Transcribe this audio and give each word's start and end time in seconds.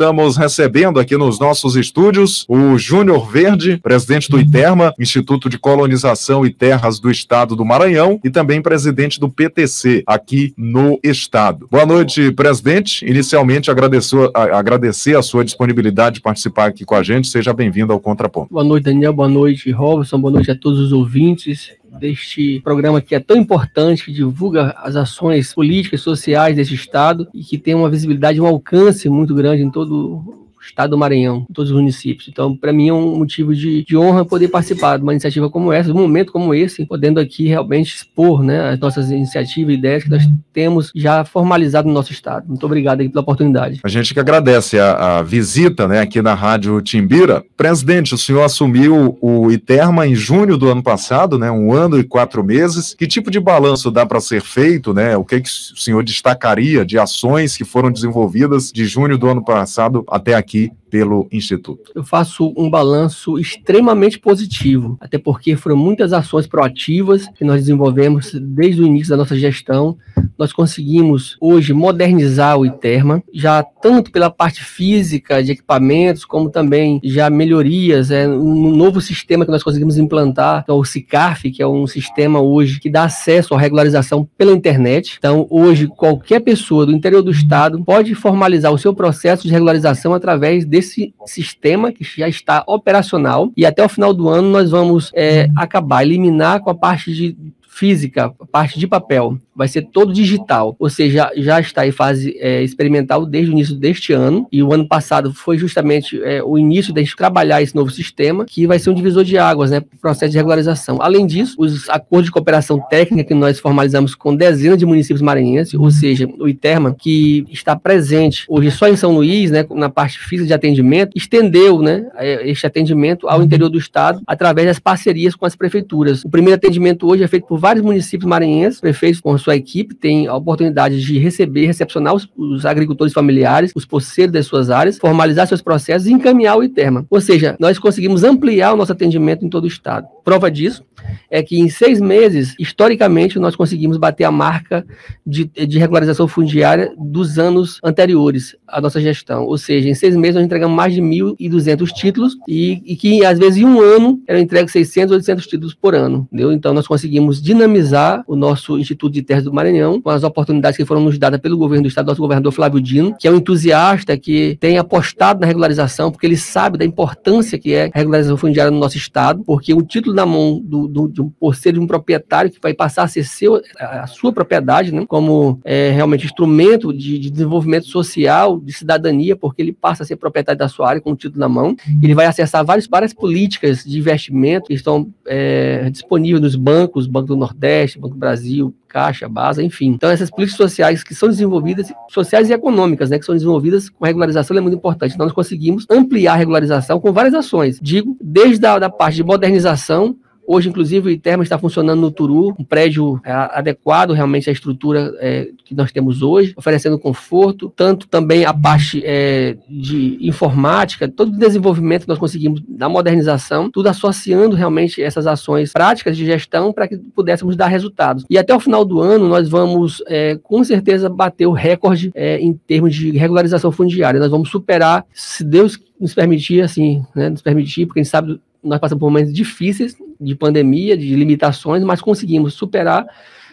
estamos 0.00 0.38
recebendo 0.38 0.98
aqui 0.98 1.14
nos 1.14 1.38
nossos 1.38 1.76
estúdios 1.76 2.46
o 2.48 2.78
Júnior 2.78 3.30
Verde, 3.30 3.76
presidente 3.76 4.30
do 4.30 4.40
ITERMA, 4.40 4.94
Instituto 4.98 5.46
de 5.50 5.58
Colonização 5.58 6.46
e 6.46 6.50
Terras 6.50 6.98
do 6.98 7.10
Estado 7.10 7.54
do 7.54 7.66
Maranhão, 7.66 8.18
e 8.24 8.30
também 8.30 8.62
presidente 8.62 9.20
do 9.20 9.28
PTC 9.28 10.02
aqui 10.06 10.54
no 10.56 10.98
estado. 11.04 11.68
Boa 11.70 11.84
noite, 11.84 12.32
presidente. 12.32 13.04
Inicialmente, 13.04 13.70
agradecer 13.70 15.18
a 15.18 15.20
sua 15.20 15.44
disponibilidade 15.44 16.14
de 16.14 16.22
participar 16.22 16.68
aqui 16.68 16.86
com 16.86 16.94
a 16.94 17.02
gente. 17.02 17.28
Seja 17.28 17.52
bem-vindo 17.52 17.92
ao 17.92 18.00
Contraponto. 18.00 18.50
Boa 18.50 18.64
noite, 18.64 18.84
Daniel. 18.84 19.12
Boa 19.12 19.28
noite, 19.28 19.70
Robson. 19.70 20.18
Boa 20.18 20.32
noite 20.32 20.50
a 20.50 20.56
todos 20.56 20.78
os 20.78 20.92
ouvintes 20.92 21.72
deste 21.98 22.60
programa 22.60 23.00
que 23.00 23.14
é 23.14 23.20
tão 23.20 23.36
importante, 23.36 24.04
que 24.04 24.12
divulga 24.12 24.74
as 24.78 24.96
ações 24.96 25.52
políticas 25.52 26.00
e 26.00 26.04
sociais 26.04 26.56
desse 26.56 26.74
Estado 26.74 27.28
e 27.34 27.42
que 27.42 27.58
tem 27.58 27.74
uma 27.74 27.90
visibilidade, 27.90 28.40
um 28.40 28.46
alcance 28.46 29.08
muito 29.08 29.34
grande 29.34 29.62
em 29.62 29.70
todo 29.70 30.49
estado 30.70 30.90
do 30.90 30.98
Maranhão, 30.98 31.46
todos 31.52 31.70
os 31.70 31.76
municípios. 31.76 32.28
Então, 32.28 32.56
para 32.56 32.72
mim 32.72 32.88
é 32.88 32.92
um 32.92 33.16
motivo 33.16 33.54
de, 33.54 33.84
de, 33.84 33.96
honra 33.96 34.24
poder 34.24 34.48
participar 34.48 34.96
de 34.96 35.02
uma 35.02 35.12
iniciativa 35.12 35.50
como 35.50 35.72
essa, 35.72 35.92
de 35.92 35.96
um 35.96 36.00
momento 36.00 36.32
como 36.32 36.54
esse, 36.54 36.86
podendo 36.86 37.20
aqui 37.20 37.46
realmente 37.46 37.94
expor 37.94 38.42
né, 38.42 38.70
as 38.70 38.78
nossas 38.78 39.10
iniciativas 39.10 39.74
e 39.74 39.78
ideias 39.78 40.04
que 40.04 40.10
nós 40.10 40.28
temos 40.52 40.90
já 40.94 41.24
formalizado 41.24 41.88
no 41.88 41.94
nosso 41.94 42.12
estado. 42.12 42.46
Muito 42.48 42.64
obrigado 42.64 42.98
pela 43.08 43.20
oportunidade. 43.20 43.80
A 43.82 43.88
gente 43.88 44.14
que 44.14 44.20
agradece 44.20 44.78
a, 44.78 45.18
a, 45.18 45.22
visita 45.22 45.86
né, 45.86 46.00
aqui 46.00 46.22
na 46.22 46.34
Rádio 46.34 46.80
Timbira. 46.80 47.44
Presidente, 47.56 48.14
o 48.14 48.18
senhor 48.18 48.42
assumiu 48.42 49.18
o 49.20 49.50
ITERMA 49.50 50.06
em 50.06 50.14
junho 50.14 50.56
do 50.56 50.68
ano 50.68 50.82
passado, 50.82 51.38
né, 51.38 51.50
um 51.50 51.72
ano 51.72 51.98
e 51.98 52.04
quatro 52.04 52.42
meses. 52.44 52.94
Que 52.94 53.06
tipo 53.06 53.30
de 53.30 53.40
balanço 53.40 53.90
dá 53.90 54.06
para 54.06 54.20
ser 54.20 54.42
feito? 54.42 54.94
Né? 54.94 55.16
O 55.16 55.24
que, 55.24 55.40
que 55.40 55.48
o 55.48 55.78
senhor 55.78 56.02
destacaria 56.02 56.84
de 56.84 56.98
ações 56.98 57.56
que 57.56 57.64
foram 57.64 57.90
desenvolvidas 57.90 58.70
de 58.72 58.84
junho 58.86 59.18
do 59.18 59.28
ano 59.28 59.44
passado 59.44 60.04
até 60.08 60.34
aqui? 60.34 60.59
Aqui 60.64 60.79
pelo 60.90 61.28
Instituto? 61.30 61.92
Eu 61.94 62.04
faço 62.04 62.52
um 62.56 62.68
balanço 62.68 63.38
extremamente 63.38 64.18
positivo, 64.18 64.98
até 65.00 65.16
porque 65.16 65.56
foram 65.56 65.76
muitas 65.76 66.12
ações 66.12 66.46
proativas 66.46 67.28
que 67.36 67.44
nós 67.44 67.60
desenvolvemos 67.60 68.32
desde 68.34 68.82
o 68.82 68.86
início 68.86 69.10
da 69.10 69.16
nossa 69.16 69.36
gestão. 69.36 69.96
Nós 70.36 70.52
conseguimos 70.52 71.36
hoje 71.40 71.72
modernizar 71.72 72.58
o 72.58 72.66
ITERMA, 72.66 73.22
já 73.32 73.62
tanto 73.62 74.10
pela 74.10 74.30
parte 74.30 74.64
física 74.64 75.42
de 75.42 75.52
equipamentos, 75.52 76.24
como 76.24 76.50
também 76.50 77.00
já 77.04 77.30
melhorias, 77.30 78.10
é, 78.10 78.26
um 78.28 78.74
novo 78.74 79.00
sistema 79.00 79.44
que 79.44 79.50
nós 79.50 79.62
conseguimos 79.62 79.96
implantar, 79.96 80.64
que 80.64 80.70
é 80.70 80.74
o 80.74 80.84
SICARF, 80.84 81.50
que 81.50 81.62
é 81.62 81.66
um 81.66 81.86
sistema 81.86 82.40
hoje 82.40 82.80
que 82.80 82.90
dá 82.90 83.04
acesso 83.04 83.54
à 83.54 83.58
regularização 83.58 84.28
pela 84.36 84.52
internet. 84.52 85.16
Então, 85.18 85.46
hoje, 85.50 85.86
qualquer 85.86 86.40
pessoa 86.40 86.84
do 86.84 86.92
interior 86.92 87.22
do 87.22 87.30
estado 87.30 87.82
pode 87.84 88.14
formalizar 88.14 88.72
o 88.72 88.78
seu 88.78 88.94
processo 88.94 89.46
de 89.46 89.52
regularização 89.52 90.14
através 90.14 90.64
desse 90.64 90.79
desse 90.80 91.14
sistema 91.26 91.92
que 91.92 92.02
já 92.02 92.28
está 92.28 92.64
operacional 92.66 93.52
e 93.56 93.66
até 93.66 93.84
o 93.84 93.88
final 93.88 94.14
do 94.14 94.28
ano 94.28 94.50
nós 94.50 94.70
vamos 94.70 95.12
é, 95.14 95.48
acabar, 95.54 96.02
eliminar 96.02 96.60
com 96.60 96.70
a 96.70 96.74
parte 96.74 97.12
de 97.12 97.36
física, 97.80 98.30
parte 98.52 98.78
de 98.78 98.86
papel 98.86 99.38
vai 99.56 99.68
ser 99.68 99.82
todo 99.82 100.12
digital, 100.12 100.74
ou 100.78 100.88
seja, 100.88 101.30
já 101.36 101.60
está 101.60 101.86
em 101.86 101.90
fase 101.90 102.34
é, 102.38 102.62
experimental 102.62 103.26
desde 103.26 103.50
o 103.50 103.52
início 103.52 103.74
deste 103.74 104.12
ano, 104.12 104.46
e 104.50 104.62
o 104.62 104.72
ano 104.72 104.86
passado 104.86 105.34
foi 105.34 105.58
justamente 105.58 106.18
é, 106.22 106.42
o 106.42 106.56
início 106.56 106.94
da 106.94 107.00
gente 107.02 107.14
trabalhar 107.16 107.60
esse 107.60 107.74
novo 107.74 107.90
sistema, 107.90 108.46
que 108.46 108.66
vai 108.66 108.78
ser 108.78 108.88
um 108.88 108.94
divisor 108.94 109.22
de 109.22 109.36
águas, 109.36 109.70
né, 109.70 109.82
processo 110.00 110.32
de 110.32 110.38
regularização. 110.38 110.98
Além 111.00 111.26
disso, 111.26 111.56
os 111.58 111.88
acordos 111.90 112.26
de 112.26 112.32
cooperação 112.32 112.80
técnica 112.88 113.24
que 113.24 113.34
nós 113.34 113.58
formalizamos 113.58 114.14
com 114.14 114.34
dezenas 114.34 114.78
de 114.78 114.86
municípios 114.86 115.20
maranhenses, 115.20 115.74
ou 115.74 115.90
seja, 115.90 116.26
o 116.38 116.48
ITERMA, 116.48 116.96
que 116.98 117.44
está 117.50 117.76
presente 117.76 118.44
hoje 118.48 118.70
só 118.70 118.88
em 118.88 118.96
São 118.96 119.12
Luís, 119.12 119.50
né, 119.50 119.66
na 119.70 119.90
parte 119.90 120.18
física 120.18 120.46
de 120.46 120.54
atendimento, 120.54 121.12
estendeu, 121.14 121.82
né, 121.82 122.06
é, 122.16 122.48
este 122.50 122.66
atendimento 122.66 123.28
ao 123.28 123.42
interior 123.42 123.68
do 123.68 123.78
estado 123.78 124.22
através 124.26 124.66
das 124.66 124.78
parcerias 124.78 125.34
com 125.34 125.44
as 125.44 125.54
prefeituras. 125.54 126.24
O 126.24 126.30
primeiro 126.30 126.56
atendimento 126.56 127.06
hoje 127.06 127.24
é 127.24 127.28
feito 127.28 127.46
por 127.46 127.58
vários 127.70 127.84
municípios 127.84 128.28
maranhenses, 128.28 128.80
prefeitos 128.80 129.20
com 129.20 129.38
sua 129.38 129.54
equipe 129.54 129.94
tem 129.94 130.26
a 130.26 130.34
oportunidade 130.34 131.00
de 131.00 131.18
receber, 131.18 131.66
recepcionar 131.66 132.12
os, 132.14 132.28
os 132.36 132.66
agricultores 132.66 133.12
familiares, 133.12 133.70
os 133.76 133.86
poceiros 133.86 134.32
das 134.32 134.46
suas 134.46 134.70
áreas, 134.70 134.98
formalizar 134.98 135.46
seus 135.46 135.62
processos 135.62 136.08
e 136.08 136.12
encaminhar 136.12 136.56
o 136.56 136.64
ITERMA. 136.64 137.06
Ou 137.08 137.20
seja, 137.20 137.56
nós 137.60 137.78
conseguimos 137.78 138.24
ampliar 138.24 138.72
o 138.72 138.76
nosso 138.76 138.90
atendimento 138.90 139.44
em 139.44 139.48
todo 139.48 139.64
o 139.64 139.68
estado. 139.68 140.08
Prova 140.24 140.50
disso 140.50 140.84
é 141.30 141.42
que 141.42 141.58
em 141.58 141.68
seis 141.68 142.00
meses, 142.00 142.54
historicamente, 142.58 143.38
nós 143.38 143.54
conseguimos 143.54 143.96
bater 143.96 144.24
a 144.24 144.30
marca 144.30 144.84
de, 145.24 145.44
de 145.44 145.78
regularização 145.78 146.26
fundiária 146.26 146.92
dos 146.98 147.38
anos 147.38 147.78
anteriores 147.84 148.56
à 148.66 148.80
nossa 148.80 149.00
gestão. 149.00 149.44
Ou 149.44 149.56
seja, 149.56 149.88
em 149.88 149.94
seis 149.94 150.16
meses 150.16 150.36
nós 150.36 150.44
entregamos 150.44 150.76
mais 150.76 150.92
de 150.92 151.00
1.200 151.00 151.86
títulos 151.92 152.36
e, 152.48 152.82
e, 152.84 152.96
que, 152.96 153.24
às 153.24 153.38
vezes, 153.38 153.58
em 153.58 153.64
um 153.64 153.80
ano, 153.80 154.20
eram 154.26 154.40
entregues 154.40 154.72
600, 154.72 155.12
800 155.14 155.46
títulos 155.46 155.74
por 155.74 155.94
ano. 155.94 156.26
Entendeu? 156.32 156.52
Então, 156.52 156.74
nós 156.74 156.86
conseguimos 156.86 157.40
dinamizar 157.50 158.22
o 158.28 158.36
nosso 158.36 158.78
Instituto 158.78 159.12
de 159.12 159.22
Terras 159.22 159.42
do 159.42 159.52
Maranhão, 159.52 160.00
com 160.00 160.08
as 160.08 160.22
oportunidades 160.22 160.76
que 160.76 160.84
foram 160.84 161.00
nos 161.00 161.18
dadas 161.18 161.40
pelo 161.40 161.58
governo 161.58 161.82
do 161.82 161.88
estado, 161.88 162.06
nosso 162.06 162.20
governador 162.20 162.52
Flávio 162.52 162.80
Dino, 162.80 163.16
que 163.18 163.26
é 163.26 163.30
um 163.30 163.36
entusiasta 163.36 164.16
que 164.16 164.56
tem 164.60 164.78
apostado 164.78 165.40
na 165.40 165.46
regularização, 165.46 166.12
porque 166.12 166.26
ele 166.26 166.36
sabe 166.36 166.78
da 166.78 166.84
importância 166.84 167.58
que 167.58 167.74
é 167.74 167.90
a 167.92 167.98
regularização 167.98 168.36
fundiária 168.36 168.70
no 168.70 168.78
nosso 168.78 168.96
estado, 168.96 169.42
porque 169.44 169.74
o 169.74 169.82
título 169.82 170.14
na 170.14 170.24
mão 170.24 170.60
do, 170.62 170.86
do, 170.86 171.08
de 171.08 171.20
um, 171.20 171.32
de 171.50 171.80
um 171.80 171.86
proprietário 171.86 172.50
que 172.50 172.58
vai 172.62 172.72
passar 172.72 173.02
a 173.02 173.08
ser 173.08 173.24
seu, 173.24 173.60
a 173.78 174.06
sua 174.06 174.32
propriedade, 174.32 174.92
né, 174.92 175.04
como 175.08 175.58
é, 175.64 175.90
realmente 175.90 176.26
instrumento 176.26 176.92
de, 176.92 177.18
de, 177.18 177.30
desenvolvimento 177.30 177.86
social, 177.86 178.60
de 178.60 178.72
cidadania, 178.72 179.34
porque 179.34 179.60
ele 179.60 179.72
passa 179.72 180.04
a 180.04 180.06
ser 180.06 180.16
proprietário 180.16 180.58
da 180.58 180.68
sua 180.68 180.88
área 180.88 181.00
com 181.00 181.12
o 181.12 181.16
título 181.16 181.40
na 181.40 181.48
mão, 181.48 181.74
ele 182.00 182.14
vai 182.14 182.26
acessar 182.26 182.64
várias, 182.64 182.86
várias 182.86 183.12
políticas 183.12 183.82
de 183.82 183.98
investimento 183.98 184.68
que 184.68 184.74
estão 184.74 185.08
é, 185.26 185.90
disponíveis 185.90 186.40
nos 186.40 186.54
bancos, 186.54 187.08
Banco 187.08 187.26
do 187.26 187.39
Nordeste, 187.40 187.98
Banco 187.98 188.14
Brasil, 188.14 188.74
Caixa, 188.86 189.28
Basa, 189.28 189.62
enfim. 189.62 189.88
Então, 189.88 190.10
essas 190.10 190.30
políticas 190.30 190.56
sociais 190.56 191.02
que 191.02 191.14
são 191.14 191.28
desenvolvidas, 191.28 191.92
sociais 192.08 192.48
e 192.48 192.52
econômicas, 192.52 193.10
né, 193.10 193.18
que 193.18 193.24
são 193.24 193.34
desenvolvidas 193.34 193.88
com 193.88 194.04
regularização, 194.04 194.56
é 194.56 194.60
muito 194.60 194.76
importante. 194.76 195.14
Então, 195.14 195.26
nós 195.26 195.34
conseguimos 195.34 195.86
ampliar 195.90 196.34
a 196.34 196.36
regularização 196.36 197.00
com 197.00 197.12
várias 197.12 197.34
ações. 197.34 197.78
Digo, 197.82 198.16
desde 198.20 198.64
a 198.66 198.78
da 198.78 198.90
parte 198.90 199.16
de 199.16 199.24
modernização, 199.24 200.16
Hoje, 200.46 200.68
inclusive, 200.68 201.08
o 201.08 201.10
ITERMA 201.10 201.42
está 201.42 201.58
funcionando 201.58 202.00
no 202.00 202.10
Turu, 202.10 202.54
um 202.58 202.64
prédio 202.64 203.20
é, 203.24 203.30
adequado 203.30 204.12
realmente 204.12 204.50
à 204.50 204.52
estrutura 204.52 205.14
é, 205.18 205.48
que 205.64 205.74
nós 205.74 205.92
temos 205.92 206.22
hoje, 206.22 206.52
oferecendo 206.56 206.98
conforto, 206.98 207.72
tanto 207.76 208.08
também 208.08 208.44
a 208.44 208.52
parte 208.52 209.02
é, 209.04 209.56
de 209.68 210.18
informática, 210.20 211.08
todo 211.08 211.32
o 211.32 211.38
desenvolvimento 211.38 212.02
que 212.02 212.08
nós 212.08 212.18
conseguimos 212.18 212.62
na 212.68 212.88
modernização, 212.88 213.70
tudo 213.70 213.88
associando 213.88 214.56
realmente 214.56 215.02
essas 215.02 215.26
ações 215.26 215.72
práticas 215.72 216.16
de 216.16 216.26
gestão 216.26 216.72
para 216.72 216.88
que 216.88 216.96
pudéssemos 216.96 217.56
dar 217.56 217.68
resultados. 217.68 218.24
E 218.28 218.36
até 218.36 218.54
o 218.54 218.60
final 218.60 218.84
do 218.84 219.00
ano, 219.00 219.28
nós 219.28 219.48
vamos, 219.48 220.02
é, 220.06 220.38
com 220.42 220.64
certeza, 220.64 221.08
bater 221.08 221.46
o 221.46 221.52
recorde 221.52 222.10
é, 222.14 222.38
em 222.40 222.52
termos 222.52 222.94
de 222.94 223.10
regularização 223.12 223.70
fundiária. 223.70 224.20
Nós 224.20 224.30
vamos 224.30 224.50
superar, 224.50 225.04
se 225.12 225.44
Deus 225.44 225.78
nos 226.00 226.14
permitir, 226.14 226.62
assim, 226.62 227.04
né, 227.14 227.28
nos 227.28 227.42
permitir, 227.42 227.86
porque 227.86 228.00
a 228.00 228.02
gente 228.02 228.10
sabe 228.10 228.40
nós 228.62 228.78
passamos 228.78 229.00
por 229.00 229.10
momentos 229.10 229.32
difíceis 229.32 229.96
de 230.20 230.34
pandemia, 230.34 230.96
de 230.96 231.14
limitações, 231.14 231.82
mas 231.82 232.00
conseguimos 232.00 232.54
superar 232.54 233.06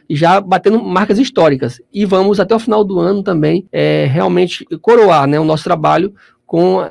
já 0.09 0.40
batendo 0.40 0.81
marcas 0.84 1.19
históricas. 1.19 1.81
E 1.94 2.06
vamos 2.06 2.40
até 2.40 2.56
o 2.56 2.59
final 2.59 2.84
do 2.84 3.00
ano 3.00 3.22
também 3.22 3.68
é, 3.72 4.06
realmente 4.06 4.66
coroar 4.81 5.28
né, 5.28 5.40
o 5.40 5.44
nosso 5.44 5.63
trabalho 5.63 6.13
com, 6.45 6.88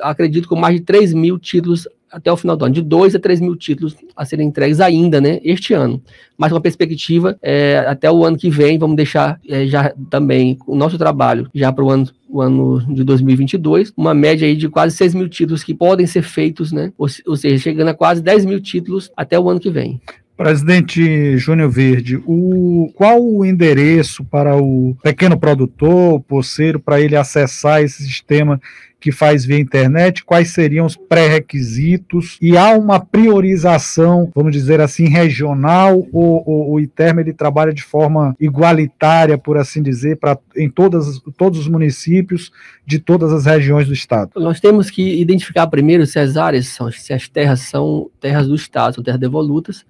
acredito, 0.00 0.48
com 0.48 0.56
mais 0.56 0.76
de 0.76 0.82
3 0.82 1.12
mil 1.12 1.38
títulos 1.38 1.86
até 2.14 2.30
o 2.32 2.36
final 2.36 2.56
do 2.56 2.64
ano, 2.64 2.74
de 2.74 2.82
2 2.82 3.14
a 3.14 3.18
3 3.18 3.40
mil 3.40 3.56
títulos 3.56 3.96
a 4.16 4.24
serem 4.24 4.46
entregues 4.46 4.80
ainda, 4.80 5.20
né, 5.20 5.40
este 5.42 5.74
ano. 5.74 6.00
Mas 6.38 6.52
com 6.52 6.58
a 6.58 6.60
perspectiva, 6.60 7.36
é, 7.42 7.84
até 7.86 8.10
o 8.10 8.24
ano 8.24 8.36
que 8.36 8.48
vem, 8.48 8.78
vamos 8.78 8.96
deixar 8.96 9.40
é, 9.48 9.66
já 9.66 9.92
também 10.08 10.56
o 10.66 10.76
nosso 10.76 10.96
trabalho 10.96 11.48
já 11.54 11.72
para 11.72 11.84
o 11.84 11.90
ano 11.90 12.08
o 12.28 12.40
ano 12.40 12.80
de 12.92 13.04
2022, 13.04 13.92
uma 13.96 14.12
média 14.12 14.48
aí 14.48 14.56
de 14.56 14.68
quase 14.68 14.96
6 14.96 15.14
mil 15.14 15.28
títulos 15.28 15.62
que 15.62 15.72
podem 15.72 16.04
ser 16.04 16.22
feitos, 16.22 16.72
né? 16.72 16.92
Ou, 16.98 17.06
ou 17.26 17.36
seja, 17.36 17.58
chegando 17.58 17.88
a 17.88 17.94
quase 17.94 18.20
10 18.20 18.44
mil 18.44 18.60
títulos 18.60 19.08
até 19.16 19.38
o 19.38 19.48
ano 19.48 19.60
que 19.60 19.70
vem. 19.70 20.00
Presidente 20.36 21.38
Júnior 21.38 21.70
Verde, 21.70 22.20
o, 22.26 22.90
qual 22.94 23.22
o 23.22 23.44
endereço 23.44 24.24
para 24.24 24.56
o 24.56 24.96
pequeno 25.02 25.38
produtor, 25.38 26.20
poceiro, 26.22 26.80
para 26.80 27.00
ele 27.00 27.14
acessar 27.14 27.82
esse 27.82 28.02
sistema 28.02 28.60
que 29.04 29.12
faz 29.12 29.44
via 29.44 29.58
internet, 29.58 30.24
quais 30.24 30.48
seriam 30.48 30.86
os 30.86 30.96
pré-requisitos 30.96 32.38
e 32.40 32.56
há 32.56 32.70
uma 32.70 32.98
priorização, 32.98 34.32
vamos 34.34 34.50
dizer 34.50 34.80
assim, 34.80 35.08
regional 35.08 36.06
ou, 36.10 36.42
ou 36.46 36.72
o 36.72 36.80
ITERM 36.80 37.20
ele 37.20 37.34
trabalha 37.34 37.70
de 37.70 37.82
forma 37.82 38.34
igualitária, 38.40 39.36
por 39.36 39.58
assim 39.58 39.82
dizer, 39.82 40.16
para 40.16 40.38
em 40.56 40.70
todas, 40.70 41.20
todos 41.36 41.58
os 41.58 41.68
municípios 41.68 42.50
de 42.86 42.98
todas 42.98 43.30
as 43.30 43.44
regiões 43.44 43.86
do 43.86 43.92
estado? 43.92 44.30
Nós 44.36 44.58
temos 44.58 44.88
que 44.88 45.20
identificar 45.20 45.66
primeiro 45.66 46.06
se 46.06 46.18
as 46.18 46.38
áreas 46.38 46.68
são, 46.68 46.90
se 46.90 47.12
as 47.12 47.28
terras 47.28 47.60
são 47.60 48.08
terras 48.18 48.48
do 48.48 48.54
estado, 48.54 48.94
são 48.94 49.04
terras 49.04 49.20
devolutas, 49.20 49.84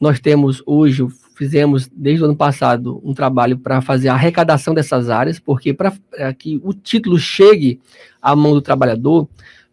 nós 0.00 0.20
temos 0.20 0.62
hoje, 0.66 1.06
fizemos 1.36 1.88
desde 1.94 2.22
o 2.22 2.26
ano 2.26 2.36
passado 2.36 3.00
um 3.04 3.14
trabalho 3.14 3.58
para 3.58 3.80
fazer 3.80 4.08
a 4.08 4.14
arrecadação 4.14 4.74
dessas 4.74 5.10
áreas, 5.10 5.38
porque 5.38 5.72
para 5.72 5.92
que 6.38 6.60
o 6.62 6.72
título 6.72 7.18
chegue 7.18 7.80
à 8.20 8.34
mão 8.34 8.52
do 8.52 8.62
trabalhador, 8.62 9.28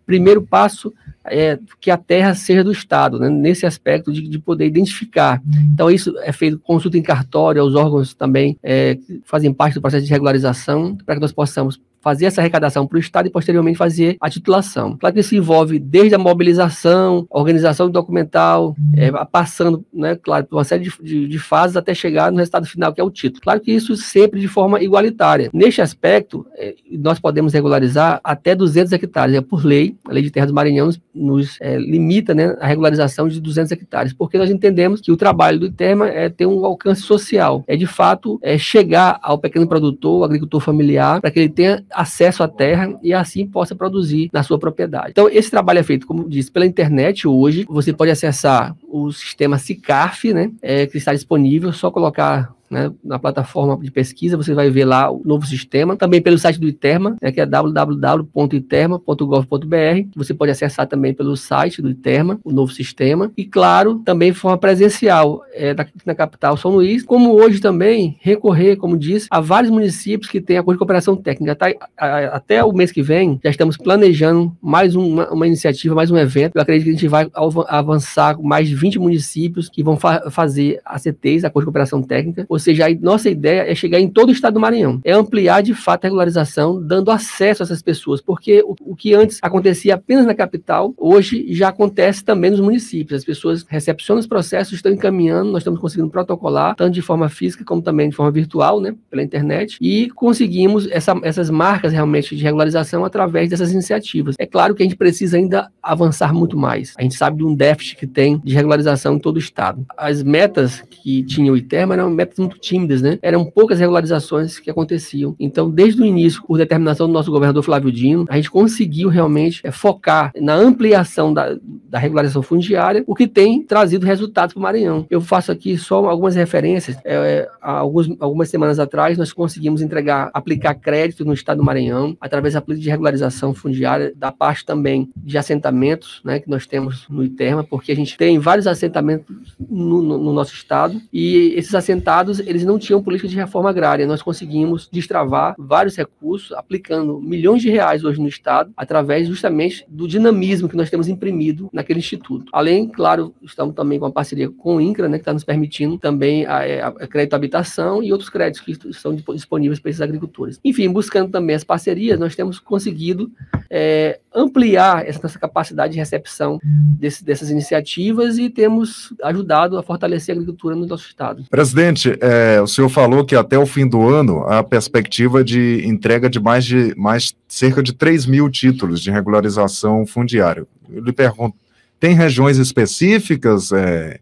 primeiro 0.05 0.41
passo 0.41 0.93
é 1.25 1.57
que 1.79 1.89
a 1.89 1.97
terra 1.97 2.35
seja 2.35 2.63
do 2.63 2.71
Estado, 2.71 3.17
né, 3.17 3.29
nesse 3.29 3.65
aspecto 3.65 4.11
de, 4.11 4.27
de, 4.27 4.37
poder 4.37 4.65
identificar. 4.65 5.41
Então, 5.73 5.89
isso 5.89 6.13
é 6.19 6.33
feito 6.33 6.59
consulta 6.59 6.97
em 6.97 7.01
cartório, 7.01 7.63
os 7.63 7.75
órgãos 7.75 8.13
também 8.13 8.57
é, 8.61 8.97
fazem 9.23 9.53
parte 9.53 9.75
do 9.75 9.81
processo 9.81 10.05
de 10.05 10.11
regularização, 10.11 10.97
para 11.05 11.15
que 11.15 11.21
nós 11.21 11.31
possamos 11.31 11.79
fazer 12.03 12.25
essa 12.25 12.41
arrecadação 12.41 12.85
para 12.85 12.97
o 12.97 13.00
Estado 13.00 13.27
e 13.27 13.31
posteriormente 13.31 13.77
fazer 13.77 14.17
a 14.19 14.29
titulação. 14.29 14.97
Claro 14.97 15.13
que 15.13 15.21
isso 15.21 15.33
envolve 15.35 15.79
desde 15.79 16.13
a 16.13 16.17
mobilização, 16.17 17.25
a 17.31 17.39
organização 17.39 17.89
documental, 17.89 18.75
é, 18.95 19.09
passando, 19.31 19.85
né, 19.94 20.15
claro, 20.15 20.45
por 20.45 20.57
uma 20.57 20.65
série 20.65 20.83
de, 20.83 20.91
de, 21.01 21.27
de, 21.27 21.39
fases 21.39 21.77
até 21.77 21.94
chegar 21.94 22.31
no 22.31 22.39
resultado 22.39 22.65
final, 22.65 22.94
que 22.94 23.00
é 23.00 23.03
o 23.03 23.09
título. 23.09 23.41
Claro 23.41 23.61
que 23.61 23.71
isso 23.71 23.95
sempre 23.95 24.41
de 24.41 24.50
forma 24.50 24.83
igualitária. 24.83 25.50
Neste 25.53 25.81
aspecto, 25.81 26.45
é, 26.57 26.75
nós 26.91 27.19
podemos 27.19 27.53
regularizar 27.53 28.19
até 28.21 28.53
200 28.53 28.91
hectares, 28.91 29.35
é 29.35 29.41
por 29.41 29.63
lei, 29.65 29.95
a 30.07 30.11
Lei 30.11 30.23
de 30.23 30.29
Terras 30.29 30.50
do 30.50 30.53
Maranhão 30.53 30.88
nos, 30.88 31.01
nos 31.15 31.57
é, 31.61 31.77
limita 31.77 32.33
né, 32.33 32.55
a 32.59 32.67
regularização 32.67 33.29
de 33.29 33.39
200 33.39 33.71
hectares, 33.71 34.11
porque 34.11 34.38
nós 34.38 34.51
entendemos 34.51 35.00
que 35.00 35.11
o 35.11 35.15
trabalho 35.15 35.59
do 35.59 35.67
ITERMA 35.67 36.09
é 36.09 36.27
ter 36.27 36.45
um 36.45 36.65
alcance 36.65 37.01
social, 37.01 37.63
é 37.65 37.77
de 37.77 37.88
fato 37.88 38.38
é 38.41 38.57
chegar 38.57 39.19
ao 39.21 39.38
pequeno 39.38 39.67
produtor, 39.67 40.17
ao 40.17 40.23
agricultor 40.25 40.59
familiar, 40.59 41.21
para 41.21 41.31
que 41.31 41.39
ele 41.39 41.50
tenha 41.50 41.83
acesso 41.93 42.43
à 42.43 42.47
terra 42.47 42.97
e 43.01 43.13
assim 43.13 43.45
possa 43.45 43.75
produzir 43.75 44.29
na 44.33 44.43
sua 44.43 44.59
propriedade. 44.59 45.11
Então, 45.11 45.29
esse 45.29 45.49
trabalho 45.49 45.79
é 45.79 45.83
feito, 45.83 46.07
como 46.07 46.29
disse, 46.29 46.51
pela 46.51 46.65
internet 46.65 47.27
hoje. 47.27 47.65
Você 47.69 47.93
pode 47.93 48.11
acessar 48.11 48.75
o 48.87 49.11
sistema 49.11 49.57
SICARF, 49.57 50.33
né, 50.33 50.51
é, 50.61 50.85
que 50.87 50.97
está 50.97 51.13
disponível, 51.13 51.71
só 51.71 51.89
colocar 51.91 52.53
né, 52.73 52.91
na 53.03 53.19
plataforma 53.19 53.77
de 53.81 53.91
pesquisa, 53.91 54.35
você 54.35 54.53
vai 54.53 54.71
ver 54.71 54.85
lá 54.85 55.11
o 55.11 55.21
novo 55.23 55.45
sistema, 55.45 55.95
também 55.95 56.21
pelo 56.21 56.37
site 56.37 56.59
do 56.59 56.67
ITERMA, 56.67 57.15
né, 57.21 57.31
que 57.31 57.39
é 57.39 57.45
www.iterma.gov.br. 57.45 60.07
Você 60.15 60.33
pode 60.33 60.51
acessar 60.51 60.87
também 60.87 61.13
pelo 61.13 61.37
site 61.37 61.81
do 61.81 61.91
ITERMA, 61.91 62.39
o 62.43 62.51
novo 62.51 62.73
sistema, 62.73 63.31
e 63.37 63.45
claro, 63.45 63.99
também 63.99 64.31
de 64.31 64.37
forma 64.37 64.57
presencial, 64.57 65.43
é, 65.53 65.75
na, 66.05 66.15
capital 66.15 66.57
São 66.57 66.71
Luís, 66.71 67.03
como 67.03 67.33
hoje 67.33 67.59
também 67.59 68.17
recorrer, 68.19 68.75
como 68.75 68.97
disse, 68.97 69.27
a 69.29 69.39
vários 69.39 69.71
municípios 69.71 70.31
que 70.31 70.41
têm 70.41 70.57
acordo 70.57 70.77
de 70.77 70.79
cooperação 70.79 71.15
técnica. 71.15 71.55
Tá, 71.55 71.67
a, 71.97 72.35
até 72.35 72.63
o 72.63 72.73
mês 72.73 72.91
que 72.91 73.03
vem, 73.03 73.39
já 73.43 73.51
estamos 73.51 73.77
planejando 73.77 74.51
mais 74.61 74.95
uma, 74.95 75.29
uma, 75.31 75.45
iniciativa, 75.45 75.93
mais 75.93 76.09
um 76.09 76.17
evento. 76.17 76.55
Eu 76.55 76.61
acredito 76.61 76.85
que 76.85 76.89
a 76.89 76.93
gente 76.93 77.07
vai 77.07 77.29
avançar 77.67 78.35
com 78.35 78.41
mais 78.43 78.67
de 78.67 78.73
20 78.75 78.97
municípios 78.97 79.69
que 79.69 79.83
vão 79.83 79.95
fa 79.95 80.31
fazer 80.31 80.81
ACTs, 80.85 81.43
acordo 81.43 81.63
de 81.63 81.65
cooperação 81.65 82.01
técnica, 82.01 82.45
ou 82.49 82.57
seja, 82.63 82.88
a 82.88 82.95
nossa 82.95 83.30
ideia 83.30 83.69
é 83.69 83.75
chegar 83.75 84.00
em 84.00 84.07
todo 84.07 84.30
o 84.30 84.31
estado 84.31 84.56
do 84.56 84.60
Maranhão, 84.60 85.00
é 85.04 85.12
ampliar 85.12 85.62
de 85.62 85.74
fato 85.74 86.06
a 86.06 86.07
regularização, 86.07 86.81
dando 86.81 87.12
acesso 87.12 87.62
a 87.62 87.65
essas 87.65 87.81
pessoas, 87.81 88.21
porque 88.21 88.63
o, 88.63 88.75
o 88.81 88.95
que 88.95 89.13
antes 89.13 89.39
acontecia 89.42 89.95
apenas 89.95 90.25
na 90.25 90.33
capital, 90.33 90.94
hoje 90.98 91.45
já 91.54 91.69
acontece 91.69 92.24
também 92.24 92.51
nos 92.51 92.60
municípios. 92.60 93.19
As 93.19 93.25
pessoas 93.25 93.65
recepcionam 93.68 94.19
os 94.19 94.27
processos, 94.27 94.74
estão 94.74 94.92
encaminhando, 94.92 95.51
nós 95.51 95.62
estamos 95.62 95.80
conseguindo 95.80 96.10
protocolar, 96.10 96.75
tanto 96.75 96.94
de 96.94 97.01
forma 97.01 97.30
física 97.30 97.63
como 97.63 97.81
também 97.81 98.10
de 98.10 98.15
forma 98.15 98.31
virtual, 98.31 98.80
né, 98.80 98.95
pela 99.10 99.21
internet, 99.21 99.77
e 99.81 100.10
conseguimos 100.12 100.88
essa, 100.89 101.19
essas 101.24 101.50
marcas 101.50 101.92
realmente 101.92 102.36
de 102.36 102.44
regularização 102.44 103.06
através 103.06 103.50
dessas 103.50 103.71
iniciativas. 103.71 104.36
É 104.39 104.45
claro 104.45 104.74
que 104.74 104.83
a 104.83 104.86
gente 104.86 104.95
precisa 104.95 105.38
ainda 105.38 105.69
avançar 105.81 106.33
muito 106.33 106.57
mais. 106.57 106.94
A 106.98 107.01
gente 107.01 107.15
sabe 107.15 107.38
de 107.38 107.44
um 107.44 107.54
déficit 107.54 107.98
que 107.98 108.07
tem 108.07 108.39
de 108.44 108.54
regularização 108.54 109.15
em 109.15 109.19
todo 109.19 109.36
o 109.36 109.39
estado. 109.39 109.86
As 109.98 110.24
metas 110.24 110.81
que 110.89 111.24
tinha 111.24 111.51
o 111.51 111.57
ITERMA 111.57 111.95
eram 111.95 112.10
metas 112.10 112.39
muito 112.39 112.52
tímidas, 112.59 113.01
né? 113.01 113.19
Eram 113.21 113.45
poucas 113.45 113.79
regularizações 113.79 114.59
que 114.59 114.69
aconteciam. 114.69 115.35
Então, 115.39 115.69
desde 115.69 116.01
o 116.01 116.05
início, 116.05 116.44
por 116.45 116.57
determinação 116.57 117.07
do 117.07 117.13
nosso 117.13 117.31
governador 117.31 117.63
Flávio 117.63 117.91
Dino, 117.91 118.25
a 118.29 118.35
gente 118.35 118.51
conseguiu 118.51 119.09
realmente 119.09 119.61
é, 119.63 119.71
focar 119.71 120.31
na 120.39 120.55
ampliação 120.55 121.33
da, 121.33 121.57
da 121.89 122.00
regularização 122.00 122.41
fundiária, 122.41 123.03
o 123.07 123.15
que 123.15 123.27
tem 123.27 123.63
trazido 123.63 124.05
resultados 124.05 124.53
para 124.53 124.59
o 124.59 124.63
Maranhão. 124.63 125.05
Eu 125.09 125.21
faço 125.21 125.51
aqui 125.51 125.77
só 125.77 126.05
algumas 126.05 126.35
referências. 126.35 126.97
É 127.05 127.47
alguns, 127.61 128.09
algumas 128.19 128.50
semanas 128.50 128.79
atrás, 128.79 129.17
nós 129.17 129.31
conseguimos 129.31 129.81
entregar, 129.81 130.29
aplicar 130.33 130.75
crédito 130.75 131.25
no 131.25 131.33
estado 131.33 131.57
do 131.57 131.63
Maranhão, 131.63 132.17
através 132.19 132.53
da 132.53 132.61
política 132.61 132.83
de 132.83 132.89
regularização 132.89 133.53
fundiária, 133.53 134.13
da 134.15 134.31
parte 134.31 134.65
também 134.65 135.09
de 135.15 135.38
assentamentos, 135.38 136.21
né, 136.23 136.39
que 136.39 136.50
nós 136.50 136.65
temos 136.65 137.07
no 137.09 137.23
ITERMA, 137.23 137.63
porque 137.63 137.91
a 137.91 137.95
gente 137.95 138.17
tem 138.17 138.39
vários 138.39 138.67
assentamentos 138.67 139.35
no, 139.59 140.01
no, 140.01 140.17
no 140.17 140.33
nosso 140.33 140.53
estado, 140.53 141.00
e 141.11 141.53
esses 141.55 141.73
assentados, 141.75 142.39
eles 142.45 142.63
não 142.63 142.77
tinham 142.79 143.01
política 143.01 143.27
de 143.27 143.35
reforma 143.35 143.69
agrária. 143.69 144.07
Nós 144.07 144.21
conseguimos 144.21 144.89
destravar 144.91 145.55
vários 145.57 145.95
recursos, 145.95 146.51
aplicando 146.53 147.19
milhões 147.19 147.61
de 147.61 147.69
reais 147.69 148.03
hoje 148.03 148.21
no 148.21 148.27
Estado, 148.27 148.71
através 148.75 149.27
justamente 149.27 149.85
do 149.87 150.07
dinamismo 150.07 150.69
que 150.69 150.75
nós 150.75 150.89
temos 150.89 151.07
imprimido 151.07 151.69
naquele 151.73 151.99
instituto. 151.99 152.45
Além, 152.53 152.87
claro, 152.87 153.33
estamos 153.41 153.75
também 153.75 153.99
com 153.99 154.05
a 154.05 154.11
parceria 154.11 154.49
com 154.49 154.77
o 154.77 154.81
INCRA, 154.81 155.07
né, 155.07 155.17
que 155.17 155.21
está 155.21 155.33
nos 155.33 155.43
permitindo 155.43 155.97
também 155.97 156.45
a, 156.45 156.57
a, 156.57 156.87
a 156.87 157.07
crédito 157.07 157.33
à 157.33 157.35
habitação 157.37 158.03
e 158.03 158.11
outros 158.11 158.29
créditos 158.29 158.61
que 158.61 158.71
estão 158.89 159.15
disponíveis 159.33 159.79
para 159.79 159.89
esses 159.89 160.01
agricultores. 160.01 160.59
Enfim, 160.63 160.89
buscando 160.89 161.31
também 161.31 161.55
as 161.55 161.63
parcerias, 161.63 162.19
nós 162.19 162.35
temos 162.35 162.59
conseguido 162.59 163.31
é, 163.69 164.19
ampliar 164.33 165.07
essa 165.07 165.19
nossa 165.23 165.39
capacidade 165.39 165.93
de 165.93 165.99
recepção 165.99 166.59
desse, 166.63 167.23
dessas 167.23 167.49
iniciativas 167.49 168.37
e 168.37 168.49
temos 168.49 169.13
ajudado 169.23 169.77
a 169.77 169.83
fortalecer 169.83 170.33
a 170.33 170.37
agricultura 170.37 170.75
no 170.75 170.85
nosso 170.85 171.07
estado. 171.07 171.43
Presidente, 171.49 172.17
é, 172.25 172.61
o 172.61 172.67
senhor 172.67 172.87
falou 172.87 173.25
que 173.25 173.35
até 173.35 173.59
o 173.59 173.65
fim 173.65 173.85
do 173.85 174.07
ano 174.07 174.45
a 174.47 174.63
perspectiva 174.63 175.43
de 175.43 175.85
entrega 175.85 176.29
de 176.29 176.39
mais 176.39 176.63
de 176.63 176.95
mais 176.95 177.35
cerca 177.49 177.83
de 177.83 177.91
3 177.91 178.25
mil 178.25 178.49
títulos 178.49 179.01
de 179.01 179.11
regularização 179.11 180.05
fundiária. 180.05 180.65
Eu 180.89 181.03
lhe 181.03 181.11
pergunto, 181.11 181.57
tem 181.99 182.15
regiões 182.15 182.57
específicas 182.57 183.73
é, 183.73 184.21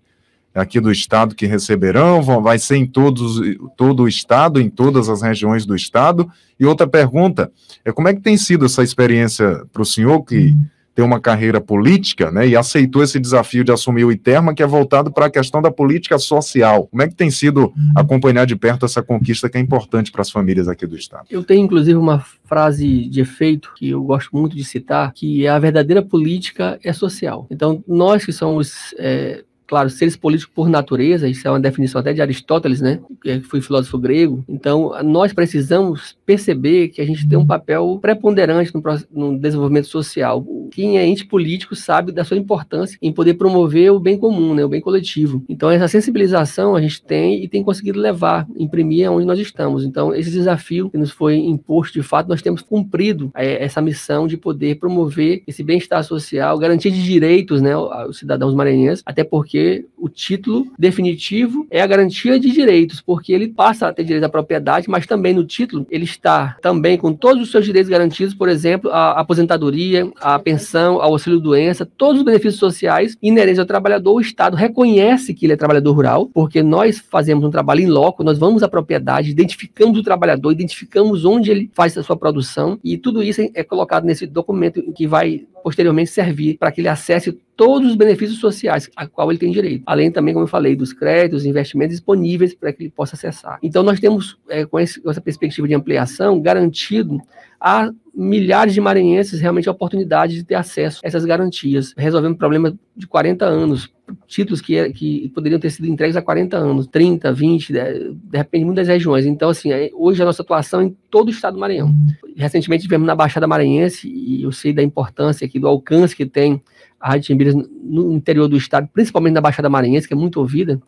aqui 0.56 0.80
do 0.80 0.92
estado 0.92 1.36
que 1.36 1.46
receberão? 1.46 2.24
Vai 2.42 2.58
ser 2.58 2.78
em 2.78 2.88
todos, 2.88 3.40
todo 3.78 4.02
o 4.02 4.08
estado, 4.08 4.60
em 4.60 4.68
todas 4.68 5.08
as 5.08 5.22
regiões 5.22 5.64
do 5.64 5.76
estado? 5.76 6.28
E 6.60 6.66
outra 6.66 6.88
pergunta 6.88 7.52
é 7.86 7.92
como 7.92 8.08
é 8.08 8.16
que 8.16 8.22
tem 8.22 8.36
sido 8.36 8.66
essa 8.66 8.82
experiência 8.82 9.64
para 9.72 9.84
o 9.84 9.86
senhor 9.86 10.24
que 10.24 10.38
uhum 10.38 10.66
tem 10.94 11.06
uma 11.06 11.20
carreira 11.20 11.62
política, 11.62 12.30
né, 12.32 12.48
e 12.48 12.56
aceitou 12.56 13.02
esse 13.04 13.20
desafio 13.20 13.64
de 13.64 13.72
assumir 13.72 14.04
o 14.04 14.12
ITERMA, 14.12 14.54
que 14.54 14.62
é 14.62 14.68
voltado 14.68 15.12
para 15.12 15.28
a 15.28 15.30
questão 15.30 15.62
da 15.62 15.72
política 15.72 16.20
social. 16.20 16.88
Como 16.88 17.02
é 17.02 17.08
que 17.08 17.16
tem 17.16 17.32
sido 17.32 17.62
uhum. 17.62 17.94
acompanhar 17.96 18.46
de 18.46 18.56
perto 18.56 18.86
essa 18.86 19.02
conquista 19.02 19.50
que 19.50 19.58
é 19.58 19.62
importante 19.62 20.12
para 20.12 20.22
as 20.22 20.30
famílias 20.30 20.68
aqui 20.68 20.86
do 20.86 20.96
Estado? 20.96 21.26
Eu 21.30 21.44
tenho, 21.44 21.64
inclusive, 21.64 21.98
uma 21.98 22.24
frase 22.46 23.08
de 23.08 23.22
efeito 23.22 23.72
que 23.76 23.90
eu 23.90 24.04
gosto 24.04 24.30
muito 24.34 24.56
de 24.56 24.64
citar, 24.64 25.14
que 25.14 25.46
é 25.46 25.50
a 25.50 25.60
verdadeira 25.60 26.02
política 26.02 26.78
é 26.84 26.92
social. 26.92 27.48
Então, 27.50 27.84
nós 27.88 28.26
que 28.26 28.34
somos 28.34 28.94
é, 28.98 29.44
claro, 29.72 29.90
seres 29.90 30.18
políticos 30.18 30.54
por 30.54 30.68
natureza, 30.68 31.30
isso 31.30 31.48
é 31.48 31.50
uma 31.50 31.58
definição 31.58 32.02
até 32.02 32.12
de 32.12 32.22
Aristóteles, 32.22 32.82
né, 32.82 33.00
que 33.24 33.40
foi 33.40 33.62
filósofo 33.62 33.98
grego. 33.98 34.44
Então, 34.46 34.92
nós 35.02 35.32
precisamos 35.32 36.18
perceber 36.26 36.90
que 36.90 37.00
a 37.00 37.06
gente 37.06 37.26
tem 37.26 37.38
um 37.38 37.48
papel 37.48 37.98
preponderante 38.02 38.74
no, 38.76 38.84
no 39.14 39.40
desenvolvimento 39.40 39.88
social. 39.88 40.46
Quem 40.72 40.98
é 40.98 41.08
ente 41.08 41.26
político 41.26 41.74
sabe 41.74 42.12
da 42.12 42.26
sua 42.26 42.36
importância 42.36 42.98
em 43.02 43.14
poder 43.14 43.36
promover 43.36 43.94
o 43.94 44.00
bem 44.00 44.18
comum, 44.18 44.54
né, 44.54 44.66
o 44.66 44.68
bem 44.68 44.82
coletivo. 44.82 45.42
Então, 45.48 45.72
essa 45.72 45.88
sensibilização 45.88 46.76
a 46.76 46.82
gente 46.82 47.02
tem 47.02 47.42
e 47.42 47.48
tem 47.48 47.64
conseguido 47.64 47.98
levar, 47.98 48.46
imprimir 48.58 49.10
onde 49.10 49.26
nós 49.26 49.40
estamos. 49.40 49.86
Então, 49.86 50.14
esse 50.14 50.30
desafio 50.30 50.90
que 50.90 50.98
nos 50.98 51.12
foi 51.12 51.38
imposto, 51.38 51.94
de 51.94 52.04
fato, 52.04 52.28
nós 52.28 52.42
temos 52.42 52.62
cumprido 52.62 53.32
é, 53.34 53.64
essa 53.64 53.82
missão 53.82 54.28
de 54.28 54.36
poder 54.36 54.80
promover 54.80 55.44
esse 55.48 55.64
bem-estar 55.64 56.04
social, 56.04 56.60
garantia 56.60 56.92
de 56.92 57.02
direitos, 57.02 57.62
né, 57.62 57.72
aos 57.72 58.18
cidadãos 58.18 58.54
maranhenses, 58.54 59.02
até 59.06 59.24
porque 59.24 59.61
porque 59.62 59.86
o 59.98 60.10
título 60.10 60.68
definitivo 60.80 61.68
é 61.70 61.82
a 61.82 61.88
garantia 61.88 62.40
de 62.40 62.50
direitos, 62.50 63.02
porque 63.02 63.32
ele 63.32 63.48
passa 63.48 63.88
a 63.88 63.94
ter 63.94 64.04
direito 64.04 64.24
à 64.24 64.30
propriedade, 64.30 64.90
mas 64.90 65.06
também 65.06 65.34
no 65.34 65.46
título 65.46 65.86
ele 65.92 66.06
está 66.06 66.58
também 66.62 66.98
com 66.98 67.14
todos 67.14 67.44
os 67.44 67.52
seus 67.52 67.64
direitos 67.64 67.90
garantidos, 67.90 68.34
por 68.34 68.50
exemplo, 68.50 68.90
a 68.90 69.20
aposentadoria, 69.20 70.12
a 70.20 70.40
pensão, 70.40 70.96
ao 70.96 71.12
auxílio-doença, 71.12 71.86
todos 71.86 72.20
os 72.20 72.26
benefícios 72.26 72.60
sociais 72.60 73.16
inerentes 73.22 73.60
ao 73.60 73.66
trabalhador. 73.66 74.16
O 74.16 74.22
Estado 74.22 74.56
reconhece 74.56 75.34
que 75.34 75.46
ele 75.46 75.54
é 75.54 75.58
trabalhador 75.58 75.94
rural, 75.94 76.30
porque 76.34 76.64
nós 76.64 77.00
fazemos 77.00 77.44
um 77.44 77.52
trabalho 77.52 77.82
em 77.82 77.88
loco, 77.88 78.24
nós 78.24 78.40
vamos 78.40 78.64
à 78.64 78.68
propriedade, 78.68 79.30
identificamos 79.30 80.00
o 80.00 80.04
trabalhador, 80.04 80.52
identificamos 80.52 81.26
onde 81.26 81.52
ele 81.52 81.70
faz 81.74 81.96
a 81.98 82.04
sua 82.04 82.16
produção, 82.16 82.80
e 82.84 82.98
tudo 82.98 83.22
isso 83.22 83.42
é 83.54 83.64
colocado 83.64 84.06
nesse 84.06 84.26
documento 84.26 84.82
que 84.94 85.06
vai 85.06 85.46
posteriormente 85.62 86.10
servir 86.10 86.58
para 86.58 86.72
que 86.72 86.82
ele 86.82 86.88
acesse 86.88 87.32
todos 87.56 87.92
os 87.92 87.96
benefícios 87.96 88.40
sociais 88.40 88.90
a 88.96 89.08
qual 89.08 89.32
ele 89.32 89.40
tem 89.40 89.52
direito. 89.52 89.84
Além 89.86 90.12
também, 90.12 90.34
como 90.34 90.46
eu 90.46 90.50
falei, 90.50 90.76
dos 90.76 90.94
créditos, 90.94 91.46
investimentos 91.46 91.96
disponíveis 91.96 92.56
para 92.56 92.74
que 92.74 92.84
ele 92.84 92.92
possa 92.92 93.16
acessar. 93.16 93.60
Então, 93.62 93.84
nós 93.84 94.00
temos, 94.00 94.38
é, 94.50 94.66
com, 94.66 94.80
esse, 94.80 95.00
com 95.00 95.10
essa 95.10 95.22
perspectiva 95.22 95.68
de 95.68 95.74
ampliação, 95.74 96.42
garantido 96.42 97.20
a 97.60 97.92
milhares 98.14 98.74
de 98.74 98.82
maranhenses 98.82 99.40
realmente 99.40 99.70
a 99.70 99.72
oportunidade 99.72 100.36
de 100.36 100.44
ter 100.44 100.56
acesso 100.56 101.02
a 101.04 101.08
essas 101.08 101.24
garantias, 101.24 101.94
resolvendo 101.98 102.36
problema 102.36 102.78
de 102.96 103.08
40 103.08 103.46
anos, 103.46 103.90
títulos 104.28 104.60
que, 104.60 104.90
que 104.92 105.30
poderiam 105.30 105.60
ter 105.60 105.70
sido 105.70 105.88
entregues 105.88 106.18
há 106.18 106.22
40 106.22 106.58
anos, 106.58 106.88
30, 106.88 107.32
20, 107.32 107.72
de, 107.72 108.14
de 108.14 108.38
repente, 108.38 108.66
muitas 108.66 108.88
regiões. 108.88 109.26
Então, 109.26 109.50
assim, 109.50 109.72
é, 109.72 109.90
hoje 109.94 110.22
a 110.22 110.26
nossa 110.26 110.42
atuação 110.42 110.82
é 110.82 110.86
em 110.86 110.98
todo 111.10 111.30
o 111.30 111.32
estado 111.32 111.54
do 111.54 111.60
Maranhão. 111.60 111.94
Recentemente 112.36 112.84
tivemos 112.84 113.08
na 113.08 113.16
Baixada 113.16 113.48
Maranhense, 113.48 114.10
e 114.10 114.44
eu 114.44 114.52
sei 114.52 114.74
da 114.74 114.84
importância 114.84 115.46
aqui, 115.46 115.60
do 115.60 115.68
alcance 115.68 116.16
que 116.16 116.26
tem 116.26 116.62
a 117.00 117.10
Rádio 117.10 117.28
Timbiras 117.28 117.56
no 117.56 118.14
interior 118.14 118.48
do 118.48 118.58
estado, 118.58 118.90
principalmente 118.94 119.34
na 119.34 119.42
Baixada 119.42 119.70
Maranhense, 119.70 120.08
que 120.08 120.14
é 120.14 120.18
muito 120.18 120.40
ouvida. 120.40 120.82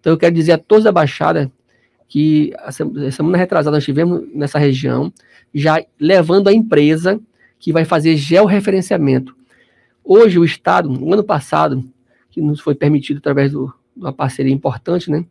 Então, 0.00 0.12
eu 0.12 0.16
quero 0.16 0.34
dizer 0.34 0.52
a 0.52 0.58
todos 0.58 0.84
da 0.84 0.92
Baixada 0.92 1.50
que 2.12 2.52
a 2.58 2.70
semana 3.10 3.38
retrasada 3.38 3.74
nós 3.74 3.84
tivemos 3.86 4.22
nessa 4.34 4.58
região, 4.58 5.10
já 5.54 5.82
levando 5.98 6.48
a 6.48 6.52
empresa 6.52 7.18
que 7.58 7.72
vai 7.72 7.86
fazer 7.86 8.16
georreferenciamento. 8.16 9.34
Hoje, 10.04 10.38
o 10.38 10.44
Estado, 10.44 10.90
no 10.90 11.10
ano 11.10 11.24
passado, 11.24 11.82
que 12.30 12.42
nos 12.42 12.60
foi 12.60 12.74
permitido 12.74 13.16
através 13.16 13.52
de 13.52 13.56
uma 13.96 14.12
parceria 14.12 14.52
importante, 14.52 15.10
né? 15.10 15.24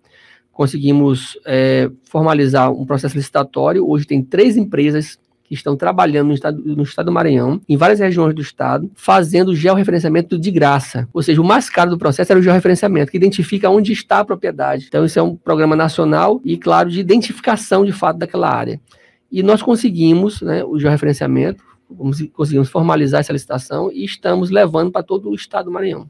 Conseguimos 0.51 1.37
é, 1.45 1.87
formalizar 2.05 2.71
um 2.71 2.83
processo 2.83 3.15
licitatório. 3.15 3.87
Hoje 3.87 4.07
tem 4.07 4.23
três 4.23 4.57
empresas 4.57 5.19
que 5.51 5.55
estão 5.55 5.75
trabalhando 5.75 6.29
no 6.29 6.33
estado, 6.33 6.63
no 6.63 6.83
estado 6.83 7.07
do 7.07 7.11
Maranhão, 7.11 7.59
em 7.67 7.75
várias 7.75 7.99
regiões 7.99 8.33
do 8.33 8.41
estado, 8.41 8.89
fazendo 8.95 9.53
georreferenciamento 9.53 10.39
de 10.39 10.49
graça. 10.49 11.09
Ou 11.11 11.21
seja, 11.21 11.41
o 11.41 11.43
mais 11.43 11.69
caro 11.69 11.89
do 11.89 11.97
processo 11.97 12.31
era 12.31 12.39
o 12.39 12.41
georreferenciamento, 12.41 13.11
que 13.11 13.17
identifica 13.17 13.69
onde 13.69 13.91
está 13.91 14.19
a 14.19 14.25
propriedade. 14.25 14.85
Então, 14.87 15.03
isso 15.03 15.19
é 15.19 15.21
um 15.21 15.35
programa 15.35 15.75
nacional 15.75 16.39
e, 16.45 16.55
claro, 16.55 16.89
de 16.89 17.01
identificação 17.01 17.83
de 17.83 17.91
fato 17.91 18.17
daquela 18.17 18.49
área. 18.49 18.79
E 19.29 19.43
nós 19.43 19.61
conseguimos 19.61 20.41
né, 20.41 20.63
o 20.63 20.79
georreferenciamento, 20.79 21.61
conseguimos 22.31 22.69
formalizar 22.69 23.19
essa 23.19 23.33
licitação 23.33 23.91
e 23.91 24.05
estamos 24.05 24.51
levando 24.51 24.89
para 24.89 25.03
todo 25.03 25.29
o 25.29 25.35
estado 25.35 25.65
do 25.65 25.71
Maranhão. 25.71 26.09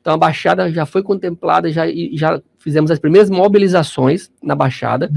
Então 0.00 0.12
a 0.12 0.16
Baixada 0.16 0.68
já 0.72 0.84
foi 0.84 1.04
contemplada, 1.04 1.70
já, 1.70 1.84
já 2.14 2.42
fizemos 2.58 2.90
as 2.90 2.98
primeiras 2.98 3.30
mobilizações 3.30 4.28
na 4.42 4.56
Baixada. 4.56 5.08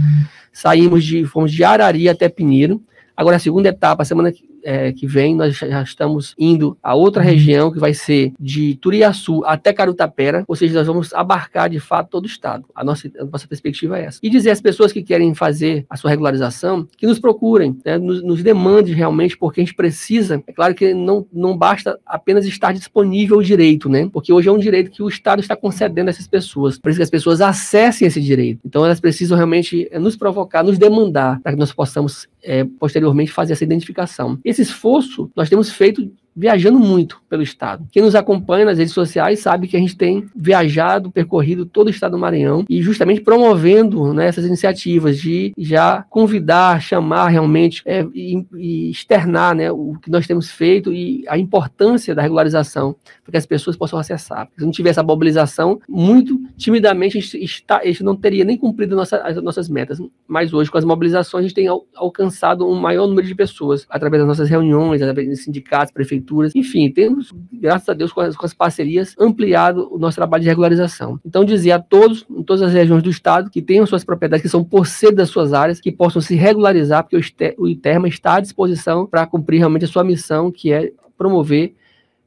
Saímos 0.54 1.04
de, 1.04 1.26
fomos 1.26 1.52
de 1.52 1.64
Arari 1.64 2.08
até 2.08 2.30
Pinheiro. 2.30 2.80
Agora, 3.16 3.38
a 3.38 3.40
segunda 3.40 3.70
etapa, 3.70 4.04
a 4.04 4.06
semana 4.06 4.32
que, 4.32 4.44
é, 4.64 4.92
que 4.92 5.08
vem, 5.08 5.36
nós 5.36 5.56
já 5.56 5.82
estamos 5.82 6.34
indo 6.38 6.78
a 6.82 6.96
outra 6.96 7.22
uhum. 7.22 7.30
região, 7.30 7.72
que 7.72 7.80
vai 7.80 7.94
ser 7.94 8.34
de 8.40 8.76
Turiaçu 8.76 9.44
até 9.46 9.72
Carutapera, 9.72 10.44
ou 10.48 10.56
seja, 10.56 10.74
nós 10.74 10.88
vamos 10.88 11.14
abarcar 11.14 11.70
de 11.70 11.80
fato 11.80 12.10
todo 12.10 12.24
o 12.24 12.28
estado. 12.28 12.66
A 12.76 12.84
nossa, 12.84 13.10
a 13.20 13.26
nossa 13.26 13.48
perspectiva 13.48 14.00
é 14.00 14.06
essa. 14.06 14.20
E 14.22 14.30
dizer 14.30 14.50
às 14.50 14.62
pessoas 14.62 14.92
que 14.92 15.04
querem 15.04 15.34
fazer 15.34 15.86
a 15.90 15.96
sua 15.96 16.10
regularização, 16.10 16.88
que 16.98 17.08
nos 17.08 17.20
procurem, 17.20 17.78
né, 17.86 17.98
nos, 17.98 18.22
nos 18.22 18.44
demande 18.44 18.94
realmente, 18.94 19.38
porque 19.38 19.62
a 19.62 19.64
gente 19.64 19.76
precisa, 19.76 20.44
é 20.46 20.52
claro 20.52 20.76
que 20.76 20.94
não, 20.94 21.26
não 21.32 21.56
basta 21.56 22.00
apenas 22.06 22.46
estar 22.46 22.74
disponível 22.74 23.38
o 23.38 23.44
direito, 23.44 23.88
né? 23.88 24.10
Porque 24.12 24.34
hoje 24.34 24.50
é 24.50 24.52
um 24.52 24.58
direito 24.58 24.92
que 24.92 25.04
o 25.04 25.08
Estado 25.08 25.40
está 25.40 25.56
concedendo 25.56 26.10
a 26.10 26.12
essas 26.12 26.28
pessoas. 26.28 26.78
Por 26.78 26.90
isso 26.90 27.00
que 27.00 27.04
as 27.04 27.10
pessoas 27.10 27.42
acessem 27.42 28.08
esse 28.08 28.20
direito. 28.20 28.60
Então 28.66 28.84
elas 28.84 29.00
precisam 29.00 29.38
realmente 29.38 29.88
é, 29.92 30.00
nos 30.00 30.16
provocar, 30.16 30.64
nos 30.64 30.78
demandar, 30.78 31.40
para 31.42 31.54
que 31.54 31.60
nós 31.60 31.72
possamos 31.72 32.28
é, 32.46 32.64
posteriormente 32.80 33.32
fazer 33.32 33.54
essa 33.54 33.64
identificação. 33.64 34.40
Esse 34.46 34.62
esforço 34.62 35.30
nós 35.36 35.50
temos 35.50 35.72
feito 35.72 36.10
viajando 36.36 36.78
muito 36.78 37.22
pelo 37.30 37.42
estado. 37.42 37.88
Quem 37.92 38.04
nos 38.04 38.14
acompanha 38.14 38.66
nas 38.66 38.78
redes 38.78 38.94
sociais 38.94 39.40
sabe 39.40 39.68
que 39.68 39.78
a 39.78 39.80
gente 39.80 39.96
tem 39.96 40.26
viajado, 40.36 41.10
percorrido 41.10 41.66
todo 41.66 41.88
o 41.88 41.90
estado 41.90 42.12
do 42.12 42.18
Maranhão 42.18 42.66
e 42.70 42.82
justamente 42.82 43.22
promovendo 43.22 44.14
né, 44.14 44.28
essas 44.28 44.46
iniciativas 44.46 45.18
de 45.18 45.54
já 45.58 46.06
convidar, 46.10 46.82
chamar 46.82 47.30
realmente 47.30 47.82
é, 47.86 48.06
e, 48.14 48.46
e, 48.56 48.90
externar 48.90 49.56
né, 49.56 49.72
o 49.72 49.96
que 50.02 50.12
nós 50.12 50.28
temos 50.28 50.52
feito 50.52 50.92
e 50.92 51.24
a 51.30 51.38
importância 51.38 52.14
da 52.14 52.22
regularização 52.22 52.96
para 53.26 53.32
que 53.32 53.38
as 53.38 53.46
pessoas 53.46 53.76
possam 53.76 53.98
acessar. 53.98 54.48
Se 54.56 54.64
não 54.64 54.72
tiver 54.72 54.92
essa 54.92 55.02
mobilização, 55.02 55.82
muito 55.90 56.40
timidamente 56.56 57.18
a 57.18 57.22
gente, 57.22 57.44
está, 57.44 57.78
a 57.80 57.86
gente 57.86 58.04
não 58.04 58.16
teria 58.16 58.46
nem 58.46 58.56
cumprido 58.56 58.96
nossa, 58.96 59.18
as 59.18 59.42
nossas 59.42 59.68
metas. 59.68 60.00
Mas 60.28 60.54
hoje, 60.54 60.70
com 60.70 60.78
as 60.78 60.86
mobilizações, 60.86 61.44
a 61.44 61.48
gente 61.48 61.56
tem 61.56 61.68
al, 61.68 61.86
alcançado 61.96 62.68
um 62.70 62.76
maior 62.76 63.08
número 63.08 63.28
de 63.28 63.34
pessoas 63.34 63.88
através 63.90 64.22
das 64.22 64.28
nossas 64.28 64.48
reuniões, 64.48 65.02
através 65.02 65.28
de 65.28 65.36
sindicatos, 65.38 65.92
prefeituras. 65.92 66.56
Enfim, 66.56 66.90
temos, 66.92 67.34
graças 67.52 67.90
a 67.90 67.94
Deus, 67.94 68.14
com 68.14 68.22
as, 68.22 68.36
com 68.36 68.46
as 68.46 68.54
parcerias, 68.54 69.16
ampliado 69.20 69.90
o 69.92 69.98
nosso 69.98 70.18
trabalho 70.18 70.44
de 70.44 70.50
regularização. 70.50 71.20
Então, 71.26 71.44
dizer 71.44 71.72
a 71.72 71.80
todos, 71.80 72.26
em 72.30 72.44
todas 72.44 72.62
as 72.62 72.74
regiões 72.74 73.02
do 73.02 73.10
Estado, 73.10 73.50
que 73.50 73.62
tenham 73.62 73.88
suas 73.88 74.04
propriedades, 74.04 74.44
que 74.44 74.50
são 74.50 74.64
por 74.64 74.86
ser 74.86 75.12
das 75.12 75.30
suas 75.30 75.52
áreas, 75.52 75.80
que 75.80 75.92
possam 75.92 76.22
se 76.22 76.36
regularizar, 76.36 77.04
porque 77.04 77.56
o 77.58 77.68
ITERMA 77.68 78.08
está 78.08 78.36
à 78.36 78.40
disposição 78.40 79.08
para 79.08 79.26
cumprir 79.26 79.58
realmente 79.58 79.86
a 79.86 79.88
sua 79.88 80.04
missão, 80.04 80.52
que 80.52 80.72
é 80.72 80.92
promover 81.18 81.74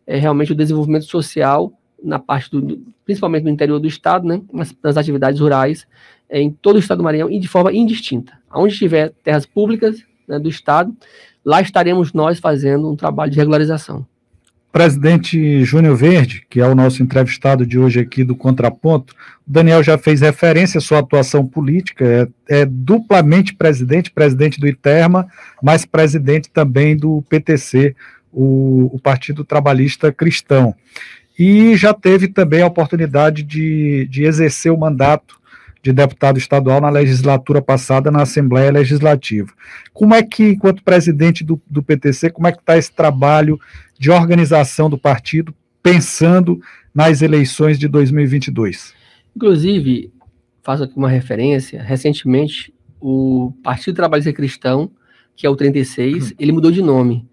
é, 0.09 0.17
realmente 0.17 0.51
o 0.51 0.57
desenvolvimento 0.57 1.05
social 1.05 1.73
na 2.03 2.19
parte 2.19 2.51
do, 2.51 2.81
principalmente 3.05 3.45
no 3.45 3.51
interior 3.51 3.79
do 3.79 3.87
estado, 3.87 4.27
né, 4.27 4.41
nas, 4.53 4.75
nas 4.83 4.97
atividades 4.97 5.41
rurais, 5.41 5.87
é, 6.29 6.41
em 6.41 6.51
todo 6.51 6.77
o 6.77 6.79
estado 6.81 6.99
do 6.99 7.05
Maranhão 7.05 7.31
e 7.31 7.39
de 7.39 7.47
forma 7.47 7.73
indistinta. 7.73 8.33
Onde 8.53 8.77
tiver 8.77 9.13
terras 9.23 9.47
públicas 9.47 10.03
né, 10.27 10.39
do 10.39 10.49
estado, 10.49 10.97
Lá 11.49 11.63
estaremos 11.63 12.13
nós 12.13 12.39
fazendo 12.39 12.91
um 12.91 12.95
trabalho 12.95 13.31
de 13.31 13.39
regularização. 13.39 14.07
Presidente 14.71 15.65
Júnior 15.65 15.97
Verde, 15.97 16.45
que 16.51 16.61
é 16.61 16.67
o 16.67 16.75
nosso 16.75 17.03
entrevistado 17.03 17.65
de 17.65 17.79
hoje 17.79 18.01
aqui 18.01 18.23
do 18.23 18.37
Contraponto, 18.37 19.15
o 19.47 19.51
Daniel 19.51 19.83
já 19.83 19.97
fez 19.97 20.21
referência 20.21 20.77
à 20.77 20.81
sua 20.83 20.99
atuação 20.99 21.47
política, 21.47 22.05
é, 22.49 22.61
é 22.61 22.67
duplamente 22.67 23.55
presidente, 23.55 24.11
presidente 24.11 24.61
do 24.61 24.69
ITERMA, 24.69 25.27
mas 25.63 25.87
presidente 25.87 26.51
também 26.51 26.95
do 26.95 27.25
PTC, 27.31 27.97
o, 28.33 28.91
o 28.95 28.99
Partido 28.99 29.45
Trabalhista 29.45 30.13
Cristão. 30.13 30.75
E 31.39 31.77
já 31.77 31.95
teve 31.95 32.29
também 32.29 32.63
a 32.63 32.67
oportunidade 32.67 33.43
de, 33.43 34.07
de 34.11 34.25
exercer 34.25 34.73
o 34.73 34.79
mandato 34.79 35.39
de 35.83 35.93
deputado 35.93 36.39
estadual 36.39 36.81
na 36.81 36.91
legislatura 36.91 37.63
passada 37.63 38.11
na 38.11 38.23
Assembleia 38.23 38.71
Legislativa. 38.71 39.49
Como 39.93 40.15
é 40.15 40.23
que, 40.23 40.51
enquanto 40.51 40.83
presidente 40.83 41.45
do, 41.45 41.61
do 41.71 41.83
PTC, 41.83 42.31
como 42.31 42.49
é 42.49 42.53
que 42.53 42.59
está 42.59 42.77
esse 42.77 42.93
trabalho 42.93 43.61
de 43.99 44.11
organização 44.11 44.91
do 44.91 44.99
partido, 44.99 45.55
pensando 45.83 46.61
nas 46.93 47.23
eleições 47.23 47.79
de 47.79 47.87
2022? 47.87 48.93
Inclusive, 49.37 50.13
faço 50.63 50.83
aqui 50.83 50.97
uma 50.97 51.09
referência, 51.09 51.81
recentemente 51.83 52.75
o 53.01 53.53
Partido 53.63 53.95
Trabalhista 53.95 54.33
Cristão, 54.33 54.91
que 55.37 55.47
é 55.47 55.51
o 55.51 55.57
36, 55.57 56.33
hum. 56.33 56.35
ele 56.39 56.53
mudou 56.53 56.71
de 56.73 56.83
nome. 56.83 57.25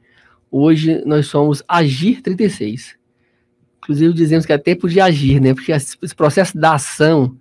Hoje 0.57 1.03
nós 1.05 1.27
somos 1.27 1.61
Agir 1.67 2.21
36. 2.21 2.95
Inclusive 3.79 4.13
dizemos 4.13 4.45
que 4.45 4.53
é 4.53 4.57
tempo 4.57 4.87
de 4.87 5.01
agir, 5.01 5.41
né? 5.41 5.53
Porque 5.53 5.73
esse 5.73 6.15
processo 6.15 6.57
da 6.57 6.75
ação 6.75 7.35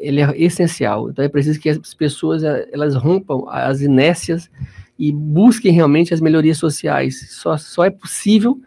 ele 0.00 0.22
é 0.22 0.34
essencial. 0.34 1.10
Então 1.10 1.22
é 1.22 1.28
preciso 1.28 1.60
que 1.60 1.68
as 1.68 1.92
pessoas 1.92 2.42
eh, 2.42 2.66
elas 2.72 2.94
rompam 2.94 3.46
as 3.50 3.82
inércias 3.82 4.50
e 4.98 5.12
busquem 5.12 5.72
realmente 5.72 6.14
as 6.14 6.22
melhorias 6.22 6.56
sociais. 6.56 7.32
Só, 7.32 7.58
só 7.58 7.84
é 7.84 7.90
possível 7.90 8.58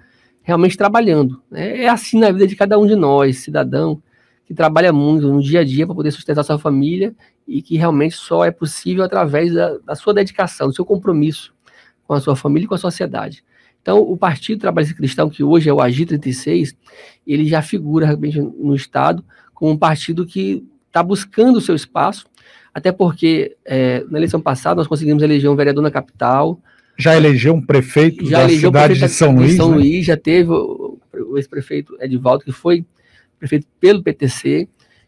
realmente 0.44 0.78
trabalhando. 0.78 1.42
Né? 1.50 1.82
É 1.82 1.90
assim 1.90 2.20
na 2.20 2.30
vida 2.30 2.46
de 2.46 2.56
cada 2.56 2.78
um 2.78 2.86
de 2.86 2.96
nós, 2.96 3.38
cidadão, 3.38 4.00
que 4.46 4.54
trabalha 4.54 4.94
muito 4.94 5.28
no 5.28 5.42
dia 5.42 5.62
a 5.62 5.64
dia 5.64 5.88
para 5.88 5.96
poder 5.96 6.12
sustentar 6.12 6.44
sua 6.44 6.60
família 6.60 7.16
e 7.48 7.64
que 7.64 7.78
realmente 7.78 8.16
só 8.16 8.46
é 8.46 8.52
possível 8.52 9.04
através 9.04 9.52
da, 9.52 9.80
da 9.80 9.96
sua 9.96 10.14
dedicação, 10.14 10.68
do 10.68 10.76
seu 10.76 10.86
compromisso 10.86 11.52
com 12.06 12.14
a 12.14 12.22
sua 12.22 12.36
família 12.36 12.66
e 12.66 12.68
com 12.68 12.76
a 12.76 12.78
sociedade. 12.78 13.44
Então, 13.82 14.00
o 14.00 14.16
Partido 14.16 14.62
Trabalhista 14.62 14.96
Cristão, 14.96 15.30
que 15.30 15.44
hoje 15.44 15.70
é 15.70 15.74
o 15.74 15.82
AGI 15.82 16.06
36, 16.06 16.76
ele 17.26 17.46
já 17.46 17.62
figura 17.62 18.06
realmente 18.06 18.40
no 18.40 18.76
Estado 18.76 19.24
como 19.54 19.72
um 19.72 19.78
partido 19.78 20.26
que 20.26 20.64
está 20.88 21.02
buscando 21.02 21.58
o 21.58 21.62
seu 21.62 21.76
espaço, 21.76 22.26
até 22.74 22.92
porque 22.92 23.56
é, 23.66 24.04
na 24.10 24.18
eleição 24.18 24.42
passada 24.42 24.76
nós 24.76 24.88
conseguimos 24.88 25.24
eleger 25.24 25.50
um 25.50 25.56
vereador 25.56 25.84
na 25.84 25.92
capital. 25.92 26.60
Já 26.98 27.16
elegeu 27.16 27.54
um 27.54 27.62
prefeito 27.62 28.26
já 28.26 28.44
da 28.44 28.50
cidade 28.50 29.00
de 29.00 29.08
São 29.10 29.36
Luís. 29.36 29.56
São 29.56 29.72
né? 29.72 29.78
Luís 29.78 30.06
já 30.06 30.18
teve 30.18 30.52
o, 30.52 31.00
o 31.14 31.38
ex-prefeito 31.38 31.96
Edivaldo, 32.00 32.44
que 32.44 32.52
foi 32.52 32.86
prefeito 33.40 33.68
pelo 33.80 34.04
PTC. 34.04 34.68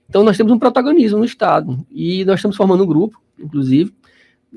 Então 0.09 0.23
nós 0.23 0.37
temos 0.37 0.51
um 0.51 0.59
protagonismo 0.59 1.19
no 1.19 1.25
Estado. 1.25 1.85
E 1.91 2.25
nós 2.25 2.35
estamos 2.35 2.57
formando 2.57 2.83
um 2.83 2.87
grupo, 2.87 3.21
inclusive. 3.39 3.93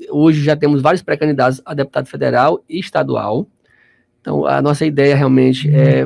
Hoje 0.09 0.43
já 0.43 0.55
temos 0.55 0.81
vários 0.81 1.01
pré-candidatos 1.01 1.61
a 1.65 1.73
deputado 1.73 2.07
federal 2.07 2.63
e 2.69 2.79
estadual. 2.79 3.47
Então 4.27 4.45
a 4.45 4.61
nossa 4.61 4.85
ideia 4.85 5.15
realmente 5.15 5.73
é 5.73 6.05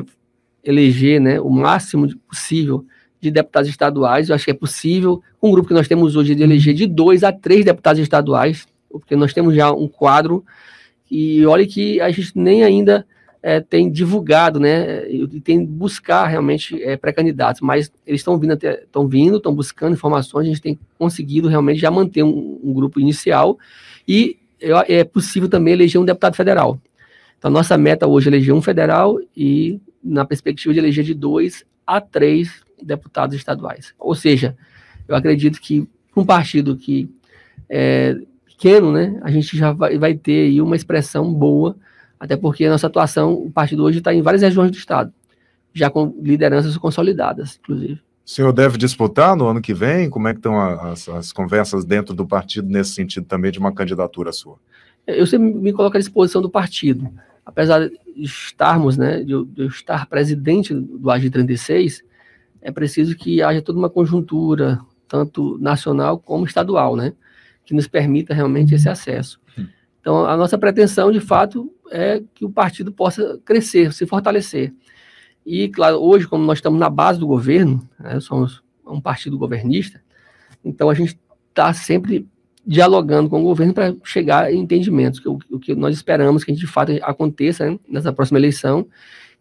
eleger 0.62 1.20
né, 1.20 1.40
o 1.40 1.50
máximo 1.50 2.08
possível 2.28 2.86
de 3.20 3.32
deputados 3.32 3.68
estaduais. 3.68 4.28
Eu 4.28 4.36
acho 4.36 4.44
que 4.44 4.52
é 4.52 4.54
possível, 4.54 5.20
com 5.40 5.48
o 5.48 5.50
grupo 5.50 5.66
que 5.66 5.74
nós 5.74 5.88
temos 5.88 6.14
hoje, 6.14 6.36
de 6.36 6.42
eleger 6.44 6.72
de 6.72 6.86
dois 6.86 7.24
a 7.24 7.32
três 7.32 7.64
deputados 7.64 8.00
estaduais, 8.00 8.64
porque 8.88 9.16
nós 9.16 9.34
temos 9.34 9.56
já 9.56 9.72
um 9.72 9.88
quadro, 9.88 10.44
e 11.10 11.44
olha 11.46 11.66
que 11.66 12.00
a 12.00 12.12
gente 12.12 12.30
nem 12.36 12.62
ainda 12.62 13.04
é, 13.42 13.58
tem 13.58 13.90
divulgado, 13.90 14.60
né, 14.60 15.04
e 15.10 15.40
tem 15.40 15.64
buscar 15.64 16.28
realmente 16.28 16.80
é, 16.80 16.96
pré-candidatos, 16.96 17.60
mas 17.60 17.90
eles 18.06 18.20
estão 18.20 18.38
vindo, 18.38 18.52
estão 18.52 19.08
vindo, 19.08 19.38
estão 19.38 19.52
buscando 19.52 19.94
informações, 19.94 20.46
a 20.46 20.48
gente 20.48 20.62
tem 20.62 20.78
conseguido 20.96 21.48
realmente 21.48 21.80
já 21.80 21.90
manter 21.90 22.22
um, 22.22 22.60
um 22.62 22.72
grupo 22.72 23.00
inicial, 23.00 23.58
e 24.06 24.36
é 24.86 25.02
possível 25.02 25.48
também 25.48 25.74
eleger 25.74 26.00
um 26.00 26.04
deputado 26.04 26.36
federal. 26.36 26.78
Então, 27.42 27.50
nossa 27.50 27.76
meta 27.76 28.06
hoje 28.06 28.28
é 28.28 28.30
eleger 28.30 28.54
um 28.54 28.62
federal 28.62 29.18
e 29.36 29.80
na 30.00 30.24
perspectiva 30.24 30.72
de 30.72 30.78
eleger 30.78 31.04
de 31.04 31.12
dois 31.12 31.64
a 31.84 32.00
três 32.00 32.62
deputados 32.80 33.34
estaduais. 33.34 33.92
Ou 33.98 34.14
seja, 34.14 34.56
eu 35.08 35.16
acredito 35.16 35.60
que 35.60 35.84
um 36.16 36.24
partido 36.24 36.76
que 36.76 37.10
é 37.68 38.16
pequeno, 38.46 38.92
né, 38.92 39.18
a 39.24 39.30
gente 39.32 39.58
já 39.58 39.72
vai, 39.72 39.98
vai 39.98 40.14
ter 40.14 40.50
aí 40.50 40.62
uma 40.62 40.76
expressão 40.76 41.34
boa, 41.34 41.76
até 42.20 42.36
porque 42.36 42.64
a 42.64 42.70
nossa 42.70 42.86
atuação, 42.86 43.34
o 43.34 43.50
partido 43.50 43.82
hoje 43.82 43.98
está 43.98 44.14
em 44.14 44.22
várias 44.22 44.42
regiões 44.42 44.70
do 44.70 44.76
estado, 44.76 45.12
já 45.74 45.90
com 45.90 46.14
lideranças 46.22 46.76
consolidadas, 46.76 47.58
inclusive. 47.60 48.00
O 48.24 48.30
senhor 48.30 48.52
deve 48.52 48.78
disputar 48.78 49.34
no 49.34 49.48
ano 49.48 49.60
que 49.60 49.74
vem? 49.74 50.08
Como 50.08 50.28
é 50.28 50.32
que 50.32 50.38
estão 50.38 50.60
as, 50.60 51.08
as 51.08 51.32
conversas 51.32 51.84
dentro 51.84 52.14
do 52.14 52.24
partido 52.24 52.68
nesse 52.68 52.92
sentido 52.92 53.26
também 53.26 53.50
de 53.50 53.58
uma 53.58 53.74
candidatura 53.74 54.30
sua? 54.30 54.58
Eu 55.08 55.26
sempre 55.26 55.52
me 55.52 55.72
coloco 55.72 55.96
à 55.96 55.98
disposição 55.98 56.40
do 56.40 56.48
partido. 56.48 57.12
Apesar 57.44 57.88
de 57.88 57.98
estarmos, 58.16 58.96
né, 58.96 59.22
de 59.24 59.32
eu, 59.32 59.44
de 59.44 59.62
eu 59.62 59.66
estar 59.68 60.06
presidente 60.06 60.72
do 60.72 61.10
AG 61.10 61.28
36, 61.30 62.04
é 62.60 62.70
preciso 62.70 63.16
que 63.16 63.42
haja 63.42 63.60
toda 63.60 63.78
uma 63.78 63.90
conjuntura, 63.90 64.80
tanto 65.08 65.58
nacional 65.58 66.18
como 66.18 66.46
estadual, 66.46 66.94
né, 66.96 67.12
que 67.64 67.74
nos 67.74 67.88
permita 67.88 68.32
realmente 68.32 68.74
esse 68.74 68.88
acesso. 68.88 69.40
Hum. 69.58 69.66
Então, 70.00 70.24
a 70.24 70.36
nossa 70.36 70.56
pretensão, 70.56 71.10
de 71.10 71.20
fato, 71.20 71.72
é 71.90 72.22
que 72.34 72.44
o 72.44 72.50
partido 72.50 72.92
possa 72.92 73.40
crescer, 73.44 73.92
se 73.92 74.06
fortalecer. 74.06 74.72
E, 75.44 75.68
claro, 75.68 75.98
hoje, 75.98 76.26
como 76.26 76.44
nós 76.44 76.58
estamos 76.58 76.78
na 76.78 76.88
base 76.88 77.18
do 77.18 77.26
governo, 77.26 77.86
né, 77.98 78.20
somos 78.20 78.62
um 78.86 79.00
partido 79.00 79.38
governista, 79.38 80.02
então 80.64 80.88
a 80.88 80.94
gente 80.94 81.18
está 81.48 81.72
sempre 81.72 82.26
dialogando 82.66 83.28
com 83.28 83.40
o 83.40 83.44
governo 83.44 83.74
para 83.74 83.94
chegar 84.04 84.52
em 84.52 84.60
entendimentos, 84.60 85.18
que 85.18 85.28
o, 85.28 85.38
o, 85.50 85.58
que 85.58 85.74
nós 85.74 85.96
esperamos 85.96 86.44
que 86.44 86.52
de 86.52 86.66
fato 86.66 86.92
aconteça 87.02 87.68
né, 87.68 87.78
nessa 87.88 88.12
próxima 88.12 88.38
eleição, 88.38 88.86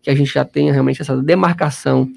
que 0.01 0.09
a 0.09 0.15
gente 0.15 0.33
já 0.33 0.43
tenha 0.43 0.73
realmente 0.73 1.01
essa 1.01 1.15
demarcação 1.21 2.11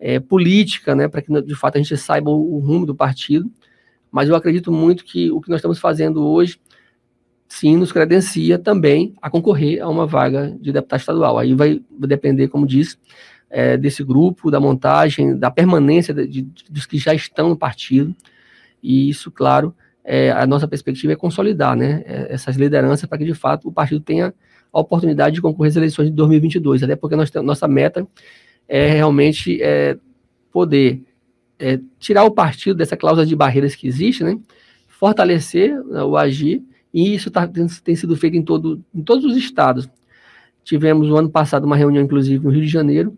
é, 0.00 0.18
política, 0.18 0.94
né, 0.94 1.08
para 1.08 1.22
que 1.22 1.42
de 1.42 1.54
fato 1.54 1.76
a 1.76 1.78
gente 1.78 1.96
saiba 1.96 2.30
o, 2.30 2.56
o, 2.56 2.58
rumo 2.58 2.84
do 2.84 2.94
partido. 2.94 3.50
Mas 4.10 4.28
eu 4.28 4.34
acredito 4.34 4.72
muito 4.72 5.04
que 5.04 5.30
o 5.30 5.40
que 5.40 5.48
nós 5.48 5.58
estamos 5.58 5.78
fazendo 5.78 6.26
hoje, 6.26 6.58
sim, 7.46 7.76
nos 7.76 7.92
credencia 7.92 8.58
também 8.58 9.14
a 9.20 9.30
concorrer 9.30 9.82
a 9.82 9.88
uma 9.88 10.06
vaga 10.06 10.56
de 10.60 10.72
deputado 10.72 11.00
estadual. 11.00 11.38
Aí 11.38 11.54
vai 11.54 11.80
depender, 11.90 12.48
como 12.48 12.66
disse, 12.66 12.96
é, 13.50 13.76
desse 13.76 14.02
grupo, 14.02 14.50
da 14.50 14.58
montagem, 14.58 15.38
da 15.38 15.50
permanência 15.50 16.12
de, 16.12 16.26
de, 16.26 16.42
dos 16.70 16.86
que 16.86 16.98
já 16.98 17.14
estão 17.14 17.50
no 17.50 17.56
partido. 17.56 18.14
E 18.82 19.08
isso, 19.08 19.30
claro, 19.30 19.74
é, 20.10 20.30
a 20.30 20.46
nossa 20.46 20.66
perspectiva 20.66 21.12
é 21.12 21.16
consolidar 21.16 21.76
né, 21.76 22.02
é, 22.06 22.32
essas 22.32 22.56
lideranças 22.56 23.06
para 23.06 23.18
que, 23.18 23.26
de 23.26 23.34
fato, 23.34 23.68
o 23.68 23.72
partido 23.72 24.00
tenha 24.00 24.32
a 24.72 24.80
oportunidade 24.80 25.34
de 25.34 25.42
concorrer 25.42 25.68
às 25.68 25.76
eleições 25.76 26.06
de 26.06 26.12
2022, 26.12 26.82
até 26.82 26.96
porque 26.96 27.14
nós, 27.14 27.30
nossa 27.44 27.68
meta 27.68 28.08
é 28.66 28.88
realmente 28.88 29.62
é, 29.62 29.98
poder 30.50 31.02
é, 31.58 31.78
tirar 31.98 32.24
o 32.24 32.30
partido 32.30 32.74
dessa 32.74 32.96
cláusula 32.96 33.26
de 33.26 33.36
barreiras 33.36 33.74
que 33.74 33.86
existe, 33.86 34.24
né, 34.24 34.38
fortalecer 34.88 35.78
né, 35.84 36.02
o 36.02 36.16
agir, 36.16 36.62
e 36.92 37.14
isso 37.14 37.30
tá, 37.30 37.46
tem, 37.46 37.66
tem, 37.66 37.94
sido 37.94 38.16
feito 38.16 38.34
em, 38.34 38.42
todo, 38.42 38.82
em 38.94 39.02
todos 39.02 39.26
os 39.26 39.36
estados. 39.36 39.90
Tivemos 40.64 41.06
no 41.06 41.16
ano 41.16 41.28
passado 41.28 41.64
uma 41.64 41.76
reunião, 41.76 42.02
inclusive, 42.02 42.42
no 42.42 42.50
Rio 42.50 42.62
de 42.62 42.68
Janeiro, 42.68 43.14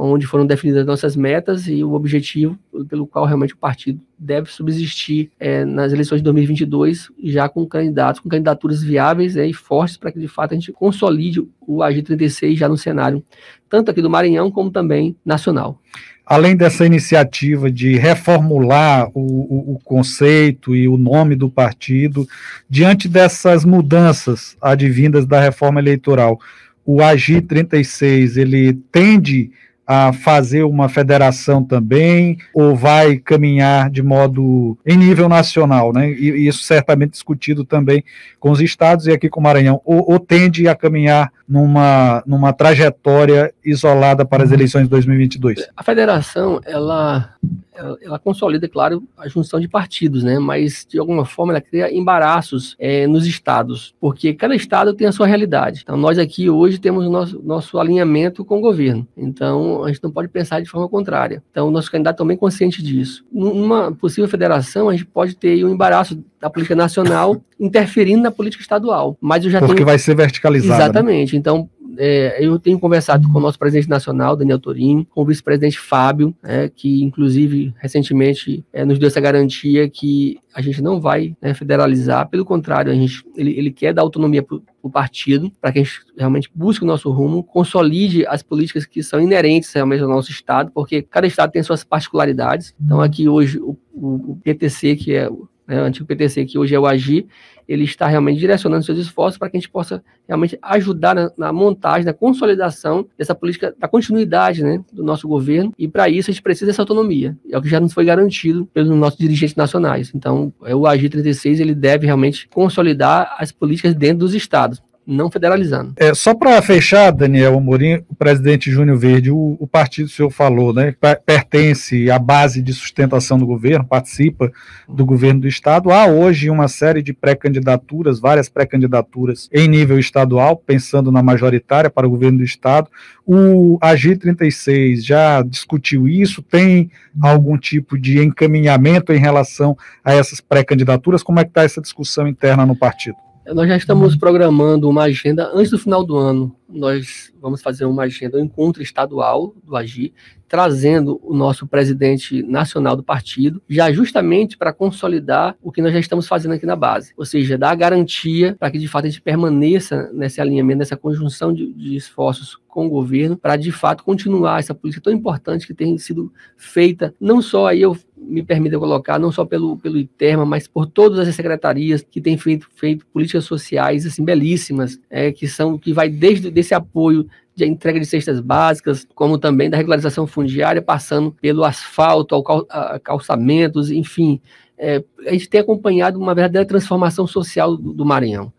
onde 0.00 0.26
foram 0.26 0.46
definidas 0.46 0.86
nossas 0.86 1.14
metas 1.14 1.68
e 1.68 1.84
o 1.84 1.92
objetivo 1.92 2.58
pelo 2.88 3.06
qual 3.06 3.26
realmente 3.26 3.52
o 3.52 3.58
partido 3.58 4.00
deve 4.18 4.50
subsistir 4.50 5.30
é, 5.38 5.64
nas 5.64 5.92
eleições 5.92 6.18
de 6.18 6.24
2022, 6.24 7.10
já 7.22 7.48
com 7.48 7.66
candidatos, 7.66 8.20
com 8.20 8.28
candidaturas 8.28 8.82
viáveis 8.82 9.36
é, 9.36 9.46
e 9.46 9.52
fortes, 9.52 9.96
para 9.96 10.10
que 10.10 10.18
de 10.18 10.28
fato 10.28 10.52
a 10.52 10.54
gente 10.54 10.72
consolide 10.72 11.46
o 11.60 11.82
AG 11.82 12.02
36 12.02 12.58
já 12.58 12.68
no 12.68 12.78
cenário, 12.78 13.22
tanto 13.68 13.90
aqui 13.90 14.00
do 14.00 14.08
Maranhão 14.08 14.50
como 14.50 14.70
também 14.70 15.14
nacional. 15.24 15.78
Além 16.24 16.56
dessa 16.56 16.86
iniciativa 16.86 17.70
de 17.70 17.96
reformular 17.96 19.10
o, 19.12 19.20
o, 19.20 19.74
o 19.74 19.78
conceito 19.82 20.76
e 20.76 20.88
o 20.88 20.96
nome 20.96 21.34
do 21.34 21.50
partido, 21.50 22.26
diante 22.68 23.08
dessas 23.08 23.64
mudanças 23.64 24.56
advindas 24.60 25.26
da 25.26 25.40
reforma 25.40 25.80
eleitoral, 25.80 26.38
o 26.86 27.02
AGI 27.02 27.40
36 27.42 28.36
ele 28.36 28.74
tende 28.92 29.50
a 29.92 30.12
fazer 30.12 30.62
uma 30.62 30.88
federação 30.88 31.64
também, 31.64 32.38
ou 32.54 32.76
vai 32.76 33.16
caminhar 33.16 33.90
de 33.90 34.04
modo 34.04 34.78
em 34.86 34.96
nível 34.96 35.28
nacional, 35.28 35.92
né? 35.92 36.12
E, 36.12 36.46
isso 36.46 36.62
certamente 36.62 37.10
discutido 37.10 37.64
também 37.64 38.04
com 38.38 38.52
os 38.52 38.60
estados 38.60 39.08
e 39.08 39.10
aqui 39.10 39.28
com 39.28 39.40
o 39.40 39.42
Maranhão, 39.42 39.80
ou, 39.84 40.12
ou 40.12 40.20
tende 40.20 40.68
a 40.68 40.76
caminhar 40.76 41.32
numa, 41.50 42.22
numa 42.24 42.52
trajetória 42.52 43.52
isolada 43.64 44.24
para 44.24 44.44
as 44.44 44.52
eleições 44.52 44.84
de 44.84 44.90
2022? 44.90 45.68
A 45.76 45.82
federação, 45.82 46.60
ela, 46.64 47.34
ela, 47.74 47.98
ela, 48.00 48.18
consolida, 48.20 48.68
claro, 48.68 49.02
a 49.18 49.26
junção 49.26 49.58
de 49.58 49.66
partidos, 49.66 50.22
né? 50.22 50.38
Mas, 50.38 50.86
de 50.88 51.00
alguma 51.00 51.24
forma, 51.24 51.52
ela 51.52 51.60
cria 51.60 51.92
embaraços 51.92 52.76
é, 52.78 53.04
nos 53.08 53.26
estados, 53.26 53.92
porque 54.00 54.32
cada 54.32 54.54
estado 54.54 54.94
tem 54.94 55.08
a 55.08 55.12
sua 55.12 55.26
realidade. 55.26 55.80
Então, 55.82 55.96
nós 55.96 56.20
aqui 56.20 56.48
hoje 56.48 56.78
temos 56.78 57.04
o 57.04 57.10
nosso, 57.10 57.42
nosso 57.42 57.80
alinhamento 57.80 58.44
com 58.44 58.58
o 58.58 58.60
governo. 58.60 59.04
Então, 59.16 59.79
a 59.84 59.88
gente 59.88 60.02
não 60.02 60.10
pode 60.10 60.28
pensar 60.28 60.60
de 60.60 60.68
forma 60.68 60.88
contrária. 60.88 61.42
Então, 61.50 61.68
o 61.68 61.70
nosso 61.70 61.90
candidato 61.90 62.18
também 62.18 62.36
é 62.36 62.38
consciente 62.38 62.82
disso. 62.82 63.24
Numa 63.32 63.92
possível 63.92 64.28
federação, 64.28 64.88
a 64.88 64.92
gente 64.92 65.06
pode 65.06 65.36
ter 65.36 65.64
um 65.64 65.70
embaraço 65.70 66.22
da 66.40 66.48
política 66.48 66.74
nacional 66.74 67.40
interferindo 67.58 68.22
na 68.22 68.30
política 68.30 68.62
estadual. 68.62 69.16
Mas 69.20 69.44
eu 69.44 69.50
já 69.50 69.58
Porque 69.58 69.74
tenho... 69.74 69.86
vai 69.86 69.98
ser 69.98 70.14
verticalizado. 70.14 70.78
Né? 70.78 70.84
Exatamente. 70.84 71.32
Né? 71.34 71.38
Então, 71.38 71.68
é, 72.02 72.38
eu 72.40 72.58
tenho 72.58 72.80
conversado 72.80 73.28
com 73.28 73.38
o 73.38 73.42
nosso 73.42 73.58
presidente 73.58 73.86
nacional, 73.86 74.34
Daniel 74.34 74.58
Torini, 74.58 75.04
com 75.04 75.20
o 75.20 75.24
vice-presidente 75.26 75.78
Fábio, 75.78 76.34
é, 76.42 76.66
que 76.66 77.02
inclusive 77.02 77.74
recentemente 77.76 78.64
é, 78.72 78.86
nos 78.86 78.98
deu 78.98 79.08
essa 79.08 79.20
garantia 79.20 79.86
que 79.86 80.38
a 80.54 80.62
gente 80.62 80.80
não 80.80 80.98
vai 80.98 81.36
né, 81.42 81.52
federalizar, 81.52 82.26
pelo 82.30 82.44
contrário, 82.44 82.90
a 82.90 82.94
gente, 82.94 83.22
ele, 83.36 83.50
ele 83.50 83.70
quer 83.70 83.92
dar 83.92 84.00
autonomia 84.00 84.42
para 84.42 84.58
o 84.82 84.90
partido, 84.90 85.52
para 85.60 85.72
que 85.72 85.80
a 85.80 85.82
gente 85.82 86.00
realmente 86.16 86.50
busque 86.54 86.84
o 86.84 86.86
nosso 86.86 87.10
rumo, 87.10 87.44
consolide 87.44 88.26
as 88.26 88.42
políticas 88.42 88.86
que 88.86 89.02
são 89.02 89.20
inerentes 89.20 89.70
realmente 89.70 90.02
ao 90.02 90.08
nosso 90.08 90.30
Estado, 90.30 90.70
porque 90.72 91.02
cada 91.02 91.26
Estado 91.26 91.52
tem 91.52 91.62
suas 91.62 91.84
particularidades. 91.84 92.74
Então, 92.82 93.02
aqui 93.02 93.28
hoje, 93.28 93.58
o, 93.60 93.76
o, 93.92 94.32
o 94.32 94.40
PTC, 94.42 94.96
que 94.96 95.14
é 95.14 95.28
né, 95.70 95.80
o 95.80 95.84
antigo 95.84 96.06
PTC, 96.06 96.44
que 96.44 96.58
hoje 96.58 96.74
é 96.74 96.78
o 96.78 96.86
AGI, 96.86 97.26
ele 97.68 97.84
está 97.84 98.08
realmente 98.08 98.38
direcionando 98.38 98.84
seus 98.84 98.98
esforços 98.98 99.38
para 99.38 99.48
que 99.48 99.56
a 99.56 99.60
gente 99.60 99.70
possa 99.70 100.02
realmente 100.26 100.58
ajudar 100.60 101.14
na, 101.14 101.30
na, 101.38 101.52
montagem, 101.52 102.04
na 102.04 102.12
consolidação 102.12 103.06
dessa 103.16 103.34
política, 103.34 103.74
da 103.78 103.86
continuidade 103.86 104.62
né, 104.62 104.82
do 104.92 105.04
nosso 105.04 105.28
governo, 105.28 105.72
e 105.78 105.86
para 105.86 106.08
isso 106.08 106.30
a 106.30 106.32
gente 106.32 106.42
precisa 106.42 106.66
dessa 106.66 106.82
autonomia, 106.82 107.36
é 107.48 107.56
o 107.56 107.62
que 107.62 107.68
já 107.68 107.78
nos 107.78 107.92
foi 107.92 108.04
garantido 108.04 108.66
pelos 108.66 108.90
nossos 108.90 109.18
dirigentes 109.18 109.54
nacionais. 109.54 110.10
Então, 110.14 110.52
é 110.64 110.74
o 110.74 110.86
AGI 110.86 111.08
36 111.08 111.60
ele 111.60 111.74
deve 111.74 112.06
realmente 112.06 112.48
consolidar 112.48 113.36
as 113.38 113.52
políticas 113.52 113.94
dentro 113.94 114.18
dos 114.18 114.34
estados 114.34 114.82
não 115.10 115.30
federalizando. 115.30 115.92
É, 115.96 116.14
só 116.14 116.34
para 116.34 116.62
fechar, 116.62 117.10
Daniel 117.10 117.58
Amorim, 117.58 118.02
o 118.08 118.14
presidente 118.14 118.70
Júnior 118.70 118.96
Verde, 118.96 119.30
o, 119.30 119.56
o 119.58 119.66
partido 119.66 120.06
o 120.06 120.10
senhor 120.10 120.30
falou, 120.30 120.72
né, 120.72 120.94
pertence 121.26 122.10
à 122.10 122.18
base 122.18 122.62
de 122.62 122.72
sustentação 122.72 123.38
do 123.38 123.46
governo, 123.46 123.84
participa 123.84 124.50
do 124.88 125.04
governo 125.04 125.40
do 125.40 125.48
estado. 125.48 125.90
Há 125.90 126.06
hoje 126.06 126.48
uma 126.48 126.68
série 126.68 127.02
de 127.02 127.12
pré-candidaturas, 127.12 128.20
várias 128.20 128.48
pré-candidaturas 128.48 129.48
em 129.52 129.68
nível 129.68 129.98
estadual, 129.98 130.56
pensando 130.56 131.10
na 131.10 131.22
majoritária 131.22 131.90
para 131.90 132.06
o 132.06 132.10
governo 132.10 132.38
do 132.38 132.44
estado. 132.44 132.88
O 133.26 133.78
AG 133.80 134.16
36 134.16 135.04
já 135.04 135.42
discutiu 135.42 136.08
isso, 136.08 136.42
tem 136.42 136.90
algum 137.20 137.58
tipo 137.58 137.98
de 137.98 138.22
encaminhamento 138.22 139.12
em 139.12 139.18
relação 139.18 139.76
a 140.04 140.12
essas 140.12 140.40
pré-candidaturas? 140.40 141.22
Como 141.22 141.40
é 141.40 141.44
que 141.44 141.50
está 141.50 141.62
essa 141.62 141.80
discussão 141.80 142.26
interna 142.26 142.64
no 142.64 142.76
partido? 142.76 143.16
Nós 143.54 143.68
já 143.68 143.76
estamos 143.76 144.16
programando 144.16 144.88
uma 144.88 145.04
agenda 145.04 145.50
antes 145.52 145.70
do 145.70 145.78
final 145.78 146.04
do 146.04 146.16
ano. 146.16 146.54
Nós 146.72 147.32
vamos 147.40 147.62
fazer 147.62 147.84
uma 147.84 148.04
agenda, 148.04 148.38
um 148.38 148.44
encontro 148.44 148.82
estadual 148.82 149.54
do 149.64 149.76
AGI, 149.76 150.12
trazendo 150.50 151.20
o 151.22 151.32
nosso 151.32 151.64
presidente 151.64 152.42
nacional 152.42 152.96
do 152.96 153.04
partido, 153.04 153.62
já 153.68 153.92
justamente 153.92 154.58
para 154.58 154.72
consolidar 154.72 155.56
o 155.62 155.70
que 155.70 155.80
nós 155.80 155.92
já 155.92 156.00
estamos 156.00 156.26
fazendo 156.26 156.54
aqui 156.54 156.66
na 156.66 156.74
base. 156.74 157.12
Ou 157.16 157.24
seja, 157.24 157.56
dar 157.56 157.74
garantia 157.76 158.56
para 158.58 158.68
que 158.68 158.78
de 158.78 158.88
fato 158.88 159.04
a 159.04 159.08
gente 159.08 159.22
permaneça 159.22 160.10
nesse 160.12 160.40
alinhamento, 160.40 160.80
nessa 160.80 160.96
conjunção 160.96 161.52
de, 161.52 161.72
de 161.72 161.94
esforços 161.94 162.58
com 162.66 162.86
o 162.86 162.90
governo, 162.90 163.36
para 163.36 163.56
de 163.56 163.70
fato 163.70 164.02
continuar 164.02 164.58
essa 164.58 164.74
política 164.74 165.04
tão 165.04 165.12
importante 165.12 165.66
que 165.66 165.74
tem 165.74 165.96
sido 165.98 166.32
feita, 166.56 167.14
não 167.20 167.40
só 167.40 167.68
aí 167.68 167.82
eu 167.82 167.96
me 168.16 168.42
permita 168.42 168.78
colocar, 168.78 169.18
não 169.18 169.32
só 169.32 169.44
pelo, 169.44 169.76
pelo 169.78 169.98
ITERMA, 169.98 170.44
mas 170.44 170.68
por 170.68 170.86
todas 170.86 171.26
as 171.26 171.34
secretarias 171.34 172.04
que 172.08 172.20
têm 172.20 172.36
feito, 172.36 172.68
feito 172.74 173.06
políticas 173.06 173.44
sociais 173.44 174.06
assim 174.06 174.24
belíssimas, 174.24 175.00
é, 175.08 175.32
que 175.32 175.48
são 175.48 175.78
que 175.78 175.92
vai 175.92 176.08
desde 176.08 176.50
desse 176.60 176.74
apoio 176.74 177.26
de 177.54 177.66
entrega 177.66 177.98
de 177.98 178.06
cestas 178.06 178.40
básicas, 178.40 179.06
como 179.14 179.38
também 179.38 179.68
da 179.68 179.76
regularização 179.76 180.26
fundiária, 180.26 180.80
passando 180.80 181.32
pelo 181.40 181.64
asfalto, 181.64 182.34
ao 182.34 182.42
cal, 182.42 182.66
calçamentos, 183.02 183.90
enfim, 183.90 184.40
é, 184.82 185.04
a 185.26 185.32
gente 185.32 185.48
tem 185.48 185.60
acompanhado 185.60 186.18
uma 186.18 186.34
verdadeira 186.34 186.66
transformação 186.66 187.26
social 187.26 187.76
do, 187.76 187.92
do 187.92 188.06
Maranhão. 188.06 188.50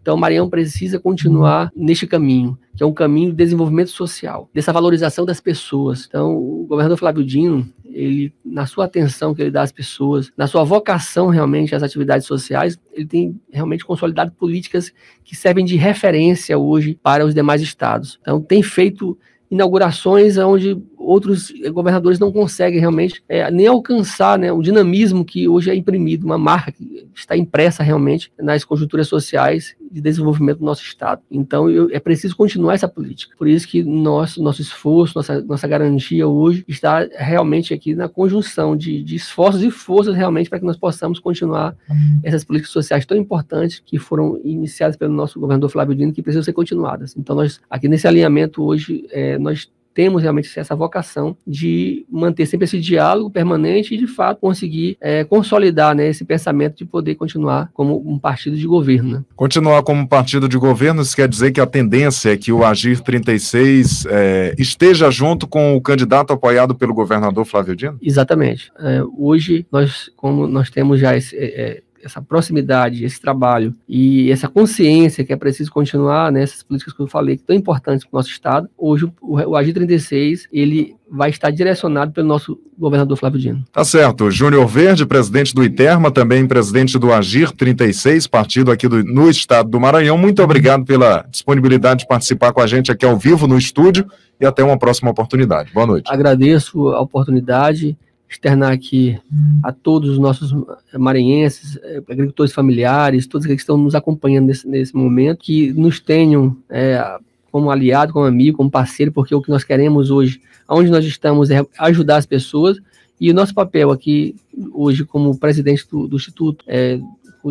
Então, 0.00 0.14
o 0.14 0.18
Maranhão 0.18 0.48
precisa 0.48 0.98
continuar 0.98 1.70
neste 1.76 2.06
caminho, 2.06 2.58
que 2.74 2.82
é 2.82 2.86
um 2.86 2.94
caminho 2.94 3.30
de 3.30 3.36
desenvolvimento 3.36 3.90
social, 3.90 4.48
dessa 4.54 4.72
valorização 4.72 5.26
das 5.26 5.38
pessoas. 5.38 6.06
Então, 6.08 6.34
o 6.34 6.64
governador 6.66 6.96
Flávio 6.96 7.22
Dino, 7.22 7.68
ele, 7.96 8.32
na 8.44 8.66
sua 8.66 8.84
atenção 8.84 9.34
que 9.34 9.40
ele 9.40 9.50
dá 9.50 9.62
às 9.62 9.72
pessoas, 9.72 10.30
na 10.36 10.46
sua 10.46 10.62
vocação 10.64 11.28
realmente 11.28 11.74
às 11.74 11.82
atividades 11.82 12.26
sociais, 12.26 12.78
ele 12.92 13.06
tem 13.06 13.40
realmente 13.50 13.86
consolidado 13.86 14.32
políticas 14.32 14.92
que 15.24 15.34
servem 15.34 15.64
de 15.64 15.76
referência 15.76 16.58
hoje 16.58 16.98
para 17.02 17.24
os 17.24 17.34
demais 17.34 17.62
estados. 17.62 18.18
Então, 18.20 18.40
tem 18.40 18.62
feito 18.62 19.18
inaugurações 19.50 20.36
onde 20.36 20.76
outros 21.06 21.52
governadores 21.72 22.18
não 22.18 22.32
conseguem 22.32 22.80
realmente 22.80 23.22
é, 23.28 23.50
nem 23.50 23.66
alcançar 23.66 24.38
né, 24.38 24.52
o 24.52 24.62
dinamismo 24.62 25.24
que 25.24 25.48
hoje 25.48 25.70
é 25.70 25.74
imprimido, 25.74 26.24
uma 26.24 26.38
marca 26.38 26.72
que 26.72 27.06
está 27.14 27.36
impressa 27.36 27.82
realmente 27.82 28.32
nas 28.38 28.64
conjunturas 28.64 29.08
sociais 29.08 29.76
de 29.90 30.00
desenvolvimento 30.00 30.58
do 30.58 30.64
nosso 30.64 30.82
Estado. 30.82 31.22
Então, 31.30 31.70
eu, 31.70 31.88
é 31.92 32.00
preciso 32.00 32.36
continuar 32.36 32.74
essa 32.74 32.88
política. 32.88 33.34
Por 33.38 33.48
isso 33.48 33.66
que 33.66 33.82
nosso, 33.82 34.42
nosso 34.42 34.60
esforço, 34.60 35.16
nossa, 35.16 35.40
nossa 35.42 35.66
garantia 35.68 36.26
hoje 36.26 36.64
está 36.66 37.06
realmente 37.16 37.72
aqui 37.72 37.94
na 37.94 38.08
conjunção 38.08 38.76
de, 38.76 39.02
de 39.02 39.14
esforços 39.16 39.62
e 39.62 39.70
forças 39.70 40.14
realmente 40.14 40.50
para 40.50 40.58
que 40.58 40.66
nós 40.66 40.76
possamos 40.76 41.18
continuar 41.18 41.76
essas 42.22 42.44
políticas 42.44 42.72
sociais 42.72 43.06
tão 43.06 43.16
importantes 43.16 43.80
que 43.84 43.98
foram 43.98 44.40
iniciadas 44.44 44.96
pelo 44.96 45.12
nosso 45.12 45.38
governador 45.38 45.70
Flávio 45.70 45.94
Dino, 45.94 46.12
que 46.12 46.22
precisam 46.22 46.42
ser 46.42 46.52
continuadas. 46.52 47.14
Então, 47.16 47.36
nós, 47.36 47.60
aqui 47.70 47.88
nesse 47.88 48.06
alinhamento 48.06 48.62
hoje, 48.62 49.06
é, 49.10 49.38
nós 49.38 49.70
temos 49.96 50.22
realmente 50.22 50.46
essa 50.60 50.76
vocação 50.76 51.34
de 51.46 52.04
manter 52.10 52.44
sempre 52.44 52.66
esse 52.66 52.78
diálogo 52.78 53.30
permanente 53.30 53.94
e, 53.94 53.96
de 53.96 54.06
fato, 54.06 54.38
conseguir 54.42 54.98
é, 55.00 55.24
consolidar 55.24 55.94
né, 55.94 56.06
esse 56.06 56.22
pensamento 56.22 56.76
de 56.76 56.84
poder 56.84 57.14
continuar 57.14 57.70
como 57.72 58.04
um 58.06 58.18
partido 58.18 58.58
de 58.58 58.66
governo. 58.66 59.10
Né? 59.10 59.24
Continuar 59.34 59.82
como 59.82 60.06
partido 60.06 60.50
de 60.50 60.58
governo, 60.58 61.00
isso 61.00 61.16
quer 61.16 61.26
dizer 61.26 61.50
que 61.50 61.62
a 61.62 61.66
tendência 61.66 62.30
é 62.30 62.36
que 62.36 62.52
o 62.52 62.62
Agir 62.62 63.00
36 63.00 64.04
é, 64.10 64.54
esteja 64.58 65.10
junto 65.10 65.46
com 65.46 65.74
o 65.74 65.80
candidato 65.80 66.30
apoiado 66.30 66.74
pelo 66.74 66.92
governador 66.92 67.46
Flávio 67.46 67.74
Dino? 67.74 67.98
Exatamente. 68.02 68.70
É, 68.78 69.02
hoje, 69.16 69.66
nós, 69.72 70.10
como 70.14 70.46
nós 70.46 70.68
temos 70.68 71.00
já 71.00 71.16
esse, 71.16 71.34
é, 71.38 71.82
essa 72.02 72.20
proximidade, 72.22 73.04
esse 73.04 73.20
trabalho 73.20 73.74
e 73.88 74.30
essa 74.30 74.48
consciência 74.48 75.24
que 75.24 75.32
é 75.32 75.36
preciso 75.36 75.70
continuar 75.70 76.30
nessas 76.32 76.58
né, 76.58 76.64
políticas 76.68 76.94
que 76.94 77.02
eu 77.02 77.06
falei, 77.06 77.36
que 77.36 77.42
tão 77.42 77.56
importantes 77.56 78.04
para 78.04 78.16
o 78.16 78.18
nosso 78.18 78.30
Estado, 78.30 78.68
hoje 78.76 79.04
o, 79.20 79.34
o 79.34 79.56
Agir 79.56 79.74
36, 79.74 80.48
ele 80.52 80.96
vai 81.10 81.30
estar 81.30 81.50
direcionado 81.50 82.12
pelo 82.12 82.26
nosso 82.26 82.58
governador 82.76 83.16
Flávio 83.16 83.38
Dino. 83.38 83.64
Tá 83.72 83.84
certo. 83.84 84.30
Júnior 84.30 84.66
Verde, 84.66 85.06
presidente 85.06 85.54
do 85.54 85.62
ITERMA, 85.62 86.10
também 86.10 86.46
presidente 86.46 86.98
do 86.98 87.12
Agir 87.12 87.52
36, 87.52 88.26
partido 88.26 88.70
aqui 88.70 88.88
do, 88.88 89.04
no 89.04 89.30
estado 89.30 89.68
do 89.68 89.80
Maranhão. 89.80 90.18
Muito 90.18 90.42
obrigado 90.42 90.84
pela 90.84 91.24
disponibilidade 91.30 92.00
de 92.00 92.08
participar 92.08 92.52
com 92.52 92.60
a 92.60 92.66
gente 92.66 92.90
aqui 92.90 93.06
ao 93.06 93.16
vivo 93.16 93.46
no 93.46 93.56
estúdio 93.56 94.06
e 94.40 94.44
até 94.44 94.62
uma 94.62 94.78
próxima 94.78 95.10
oportunidade. 95.10 95.72
Boa 95.72 95.86
noite. 95.86 96.12
Agradeço 96.12 96.88
a 96.88 97.00
oportunidade 97.00 97.96
externar 98.28 98.72
aqui 98.72 99.18
a 99.62 99.72
todos 99.72 100.10
os 100.10 100.18
nossos 100.18 100.52
maranhenses, 100.98 101.78
eh, 101.82 102.02
agricultores 102.08 102.52
familiares, 102.52 103.26
todos 103.26 103.46
que 103.46 103.52
estão 103.52 103.76
nos 103.76 103.94
acompanhando 103.94 104.46
nesse, 104.46 104.68
nesse 104.68 104.94
momento, 104.94 105.38
que 105.38 105.72
nos 105.72 106.00
tenham 106.00 106.56
é, 106.68 107.18
como 107.52 107.70
aliado, 107.70 108.12
como 108.12 108.26
amigo, 108.26 108.56
como 108.56 108.70
parceiro, 108.70 109.12
porque 109.12 109.34
o 109.34 109.40
que 109.40 109.48
nós 109.48 109.64
queremos 109.64 110.10
hoje, 110.10 110.40
onde 110.68 110.90
nós 110.90 111.04
estamos, 111.04 111.50
é 111.50 111.64
ajudar 111.78 112.16
as 112.16 112.26
pessoas, 112.26 112.78
e 113.20 113.30
o 113.30 113.34
nosso 113.34 113.54
papel 113.54 113.90
aqui, 113.90 114.34
hoje, 114.72 115.04
como 115.04 115.38
presidente 115.38 115.86
do, 115.90 116.06
do 116.06 116.16
Instituto 116.16 116.64
é, 116.66 117.00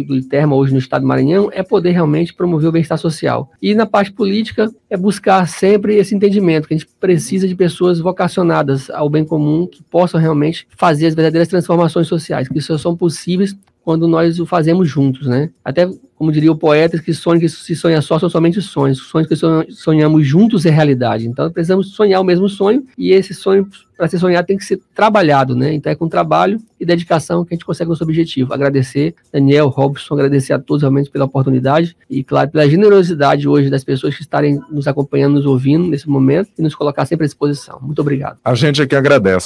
do 0.04 0.16
ITERMA 0.16 0.56
hoje 0.56 0.74
no 0.74 0.80
estado 0.80 1.02
do 1.02 1.08
Maranhão 1.08 1.50
é 1.54 1.64
poder 1.64 1.92
realmente 1.92 2.34
promover 2.34 2.70
o 2.70 2.72
bem-estar 2.72 2.98
social. 2.98 3.52
E 3.62 3.74
na 3.74 3.86
parte 3.86 4.12
política 4.12 4.72
é 4.90 4.98
buscar 4.98 5.48
sempre 5.48 5.96
esse 5.96 6.16
entendimento 6.16 6.68
que 6.68 6.74
a 6.74 6.78
gente 6.78 6.90
precisa 7.00 7.48
de 7.48 7.56
pessoas 7.56 8.00
vocacionadas 8.00 8.90
ao 8.90 9.10
bem 9.10 9.24
comum 9.24 9.68
que 9.68 9.84
possam 9.84 10.20
realmente 10.20 10.68
fazer 10.76 11.08
as 11.08 11.16
verdadeiras 11.16 11.48
transformações 11.48 12.08
sociais, 12.08 12.48
que 12.48 12.62
só 12.62 12.78
são 12.78 12.96
possíveis 12.96 13.56
quando 13.86 14.08
nós 14.08 14.40
o 14.40 14.48
fazemos 14.48 14.90
juntos, 14.90 15.28
né? 15.28 15.52
Até 15.64 15.88
como 16.16 16.32
diria 16.32 16.52
o 16.52 16.58
poeta, 16.58 16.98
que 16.98 17.14
sonhos 17.14 17.42
que 17.42 17.50
se 17.50 17.76
sonha 17.76 18.02
só 18.02 18.18
são 18.18 18.30
somente 18.30 18.62
sonhos. 18.62 18.98
Sonhos 18.98 19.28
que 19.28 19.36
sonhamos 19.74 20.26
juntos 20.26 20.66
é 20.66 20.70
realidade. 20.70 21.28
Então 21.28 21.52
precisamos 21.52 21.92
sonhar 21.92 22.20
o 22.20 22.24
mesmo 22.24 22.50
sonho 22.50 22.84
e 22.98 23.12
esse 23.12 23.34
sonho 23.34 23.68
para 23.98 24.08
ser 24.08 24.18
sonhado 24.20 24.46
tem 24.46 24.58
que 24.58 24.66
ser 24.66 24.82
trabalhado, 24.94 25.56
né? 25.56 25.74
Então 25.74 25.92
é 25.92 25.96
com 25.96 26.08
trabalho 26.10 26.60
e 26.80 26.86
dedicação 26.86 27.46
que 27.46 27.54
a 27.54 27.56
gente 27.56 27.66
consegue 27.66 27.90
nosso 27.90 28.04
objetivo. 28.04 28.54
Agradecer 28.54 29.14
Daniel, 29.32 29.68
Robson, 29.68 30.16
agradecer 30.16 30.54
a 30.54 30.60
todos 30.60 30.82
realmente 30.82 31.10
pela 31.10 31.26
oportunidade 31.26 31.96
e 32.10 32.24
claro 32.24 32.50
pela 32.50 32.68
generosidade 32.68 33.48
hoje 33.48 33.70
das 33.70 33.84
pessoas 33.84 34.16
que 34.16 34.22
estarem 34.22 34.60
nos 34.72 34.88
acompanhando, 34.88 35.36
nos 35.36 35.46
ouvindo 35.46 35.88
nesse 35.88 36.10
momento 36.10 36.50
e 36.58 36.62
nos 36.62 36.76
colocar 36.76 37.06
sempre 37.06 37.26
à 37.26 37.28
disposição. 37.28 37.80
Muito 37.82 38.00
obrigado. 38.00 38.38
A 38.44 38.56
gente 38.56 38.82
aqui 38.82 38.96
agradece. 38.96 39.44